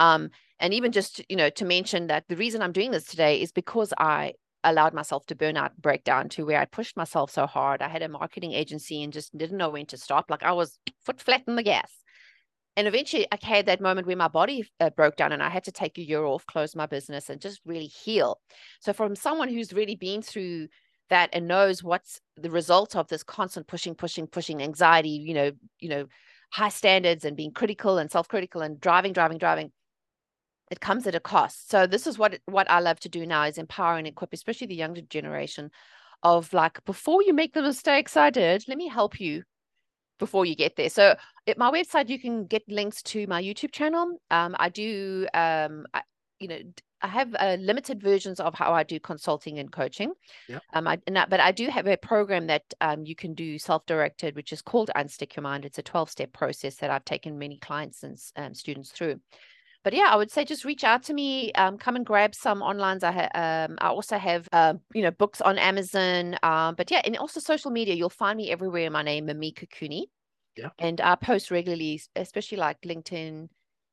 Um, 0.00 0.30
and 0.58 0.74
even 0.74 0.90
just, 0.90 1.22
you 1.30 1.36
know, 1.36 1.48
to 1.50 1.64
mention 1.64 2.08
that 2.08 2.24
the 2.28 2.36
reason 2.36 2.60
I'm 2.60 2.72
doing 2.72 2.90
this 2.90 3.06
today 3.06 3.40
is 3.40 3.52
because 3.52 3.94
I 3.96 4.34
allowed 4.64 4.94
myself 4.94 5.26
to 5.26 5.34
burn 5.34 5.56
out 5.56 5.76
break 5.80 6.04
down 6.04 6.28
to 6.28 6.44
where 6.44 6.60
I 6.60 6.64
pushed 6.64 6.96
myself 6.96 7.30
so 7.30 7.46
hard. 7.46 7.82
I 7.82 7.88
had 7.88 8.02
a 8.02 8.08
marketing 8.08 8.52
agency 8.52 9.02
and 9.02 9.12
just 9.12 9.36
didn't 9.36 9.58
know 9.58 9.70
when 9.70 9.86
to 9.86 9.96
stop. 9.96 10.26
Like 10.28 10.42
I 10.42 10.52
was 10.52 10.78
foot 11.04 11.20
flat 11.20 11.42
in 11.46 11.56
the 11.56 11.62
gas. 11.62 11.90
And 12.76 12.88
eventually 12.88 13.26
I 13.30 13.38
had 13.42 13.66
that 13.66 13.80
moment 13.80 14.06
where 14.06 14.16
my 14.16 14.28
body 14.28 14.68
uh, 14.80 14.90
broke 14.90 15.16
down 15.16 15.32
and 15.32 15.42
I 15.42 15.50
had 15.50 15.64
to 15.64 15.72
take 15.72 15.98
a 15.98 16.02
year 16.02 16.24
off, 16.24 16.46
close 16.46 16.74
my 16.74 16.86
business 16.86 17.28
and 17.28 17.40
just 17.40 17.60
really 17.64 17.86
heal. 17.86 18.40
So 18.80 18.92
from 18.92 19.14
someone 19.14 19.48
who's 19.48 19.72
really 19.72 19.96
been 19.96 20.22
through 20.22 20.68
that 21.10 21.30
and 21.32 21.46
knows 21.46 21.82
what's 21.82 22.20
the 22.36 22.50
result 22.50 22.96
of 22.96 23.08
this 23.08 23.22
constant 23.22 23.66
pushing, 23.66 23.94
pushing, 23.94 24.26
pushing, 24.26 24.62
anxiety, 24.62 25.10
you 25.10 25.34
know, 25.34 25.50
you 25.78 25.88
know, 25.88 26.06
high 26.50 26.68
standards 26.68 27.24
and 27.24 27.36
being 27.36 27.52
critical 27.52 27.98
and 27.98 28.10
self-critical 28.10 28.62
and 28.62 28.80
driving, 28.80 29.12
driving, 29.12 29.38
driving 29.38 29.72
it 30.72 30.80
comes 30.80 31.06
at 31.06 31.14
a 31.14 31.20
cost. 31.20 31.70
So 31.70 31.86
this 31.86 32.06
is 32.06 32.18
what 32.18 32.38
what 32.46 32.70
I 32.70 32.80
love 32.80 32.98
to 33.00 33.10
do 33.10 33.26
now 33.26 33.44
is 33.44 33.58
empower 33.58 33.98
and 33.98 34.06
equip, 34.06 34.32
especially 34.32 34.68
the 34.68 34.74
younger 34.74 35.02
generation, 35.02 35.70
of 36.22 36.52
like 36.54 36.82
before 36.86 37.22
you 37.22 37.34
make 37.34 37.52
the 37.52 37.62
mistakes 37.62 38.16
I 38.16 38.30
did, 38.30 38.64
let 38.66 38.78
me 38.78 38.88
help 38.88 39.20
you 39.20 39.42
before 40.18 40.46
you 40.46 40.56
get 40.56 40.76
there. 40.76 40.88
So 40.88 41.14
at 41.46 41.58
my 41.58 41.70
website, 41.70 42.08
you 42.08 42.18
can 42.18 42.46
get 42.46 42.62
links 42.68 43.02
to 43.02 43.26
my 43.26 43.42
YouTube 43.42 43.72
channel. 43.72 44.16
Um, 44.30 44.56
I 44.58 44.70
do, 44.70 45.26
um, 45.34 45.84
I, 45.92 46.02
you 46.38 46.48
know, 46.48 46.60
I 47.02 47.08
have 47.08 47.34
uh, 47.38 47.56
limited 47.60 48.00
versions 48.00 48.40
of 48.40 48.54
how 48.54 48.72
I 48.72 48.82
do 48.82 48.98
consulting 49.00 49.58
and 49.58 49.70
coaching. 49.70 50.12
Yeah. 50.48 50.60
Um, 50.72 50.86
I, 50.86 50.98
but 51.06 51.40
I 51.40 51.52
do 51.52 51.68
have 51.68 51.86
a 51.86 51.96
program 51.96 52.46
that 52.46 52.62
um, 52.80 53.04
you 53.04 53.14
can 53.14 53.34
do 53.34 53.58
self-directed, 53.58 54.36
which 54.36 54.52
is 54.52 54.62
called 54.62 54.90
Unstick 54.96 55.36
Your 55.36 55.42
Mind. 55.42 55.64
It's 55.64 55.78
a 55.78 55.82
12-step 55.82 56.32
process 56.32 56.76
that 56.76 56.90
I've 56.90 57.04
taken 57.04 57.38
many 57.38 57.58
clients 57.58 58.02
and 58.02 58.18
um, 58.36 58.54
students 58.54 58.90
through 58.90 59.20
but 59.84 59.94
yeah, 59.94 60.06
I 60.08 60.16
would 60.16 60.30
say 60.30 60.44
just 60.44 60.64
reach 60.64 60.84
out 60.84 61.02
to 61.04 61.14
me. 61.14 61.52
Um, 61.54 61.76
come 61.76 61.96
and 61.96 62.06
grab 62.06 62.34
some 62.34 62.60
onlines. 62.60 63.02
I 63.02 63.12
ha- 63.12 63.66
um, 63.68 63.78
I 63.80 63.88
also 63.88 64.16
have 64.16 64.48
uh, 64.52 64.74
you 64.94 65.02
know 65.02 65.10
books 65.10 65.40
on 65.40 65.58
Amazon. 65.58 66.36
Um, 66.42 66.74
but 66.76 66.90
yeah, 66.90 67.00
and 67.04 67.16
also 67.16 67.40
social 67.40 67.70
media. 67.70 67.94
You'll 67.94 68.08
find 68.08 68.36
me 68.36 68.50
everywhere. 68.50 68.90
My 68.90 69.02
name 69.02 69.26
Mimika 69.26 69.68
Cooney. 69.70 70.08
Yeah. 70.56 70.68
And 70.78 71.00
I 71.00 71.16
post 71.16 71.50
regularly, 71.50 72.00
especially 72.14 72.58
like 72.58 72.80
LinkedIn 72.82 73.48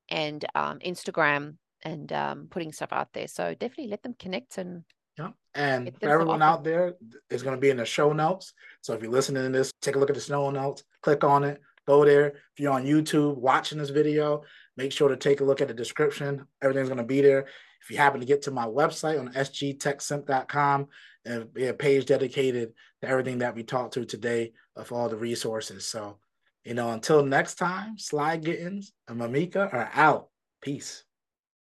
and 0.09 0.45
um, 0.55 0.79
Instagram, 0.79 1.55
and 1.83 2.11
um, 2.11 2.47
putting 2.49 2.71
stuff 2.71 2.91
out 2.91 3.09
there. 3.13 3.27
So 3.27 3.53
definitely 3.53 3.87
let 3.87 4.03
them 4.03 4.15
connect 4.17 4.57
and. 4.57 4.83
Yeah. 5.17 5.31
And 5.53 5.91
for 5.99 6.07
everyone 6.07 6.41
out 6.41 6.63
there, 6.63 6.93
it's 7.29 7.43
going 7.43 7.55
to 7.55 7.59
be 7.59 7.69
in 7.69 7.77
the 7.77 7.85
show 7.85 8.13
notes. 8.13 8.53
So 8.81 8.93
if 8.93 9.01
you're 9.01 9.11
listening 9.11 9.43
to 9.43 9.49
this, 9.49 9.73
take 9.81 9.97
a 9.97 9.99
look 9.99 10.09
at 10.09 10.15
the 10.15 10.21
show 10.21 10.49
notes, 10.49 10.83
click 11.01 11.25
on 11.25 11.43
it, 11.43 11.59
go 11.85 12.05
there. 12.05 12.27
If 12.27 12.59
you're 12.59 12.71
on 12.71 12.85
YouTube 12.85 13.35
watching 13.35 13.79
this 13.79 13.89
video, 13.89 14.43
make 14.77 14.93
sure 14.93 15.09
to 15.09 15.17
take 15.17 15.41
a 15.41 15.43
look 15.43 15.59
at 15.59 15.67
the 15.67 15.73
description. 15.73 16.45
Everything's 16.61 16.87
going 16.87 16.99
to 16.99 17.03
be 17.03 17.19
there. 17.19 17.47
If 17.81 17.91
you 17.91 17.97
happen 17.97 18.21
to 18.21 18.25
get 18.25 18.43
to 18.43 18.51
my 18.51 18.65
website 18.65 19.19
on 19.19 19.33
sgtechsimp.com, 19.33 20.87
and 21.25 21.53
be 21.53 21.67
a 21.67 21.73
page 21.73 22.05
dedicated 22.05 22.73
to 23.01 23.07
everything 23.07 23.39
that 23.39 23.55
we 23.55 23.63
talked 23.63 23.93
to 23.93 24.05
today 24.05 24.53
of 24.75 24.91
all 24.91 25.09
the 25.09 25.17
resources. 25.17 25.85
So, 25.85 26.17
you 26.63 26.73
know, 26.73 26.91
until 26.91 27.23
next 27.23 27.55
time, 27.55 27.97
Sly 27.97 28.37
Gittens 28.37 28.91
and 29.07 29.19
Mimika 29.19 29.71
are 29.73 29.89
out. 29.93 30.29
Peace. 30.61 31.03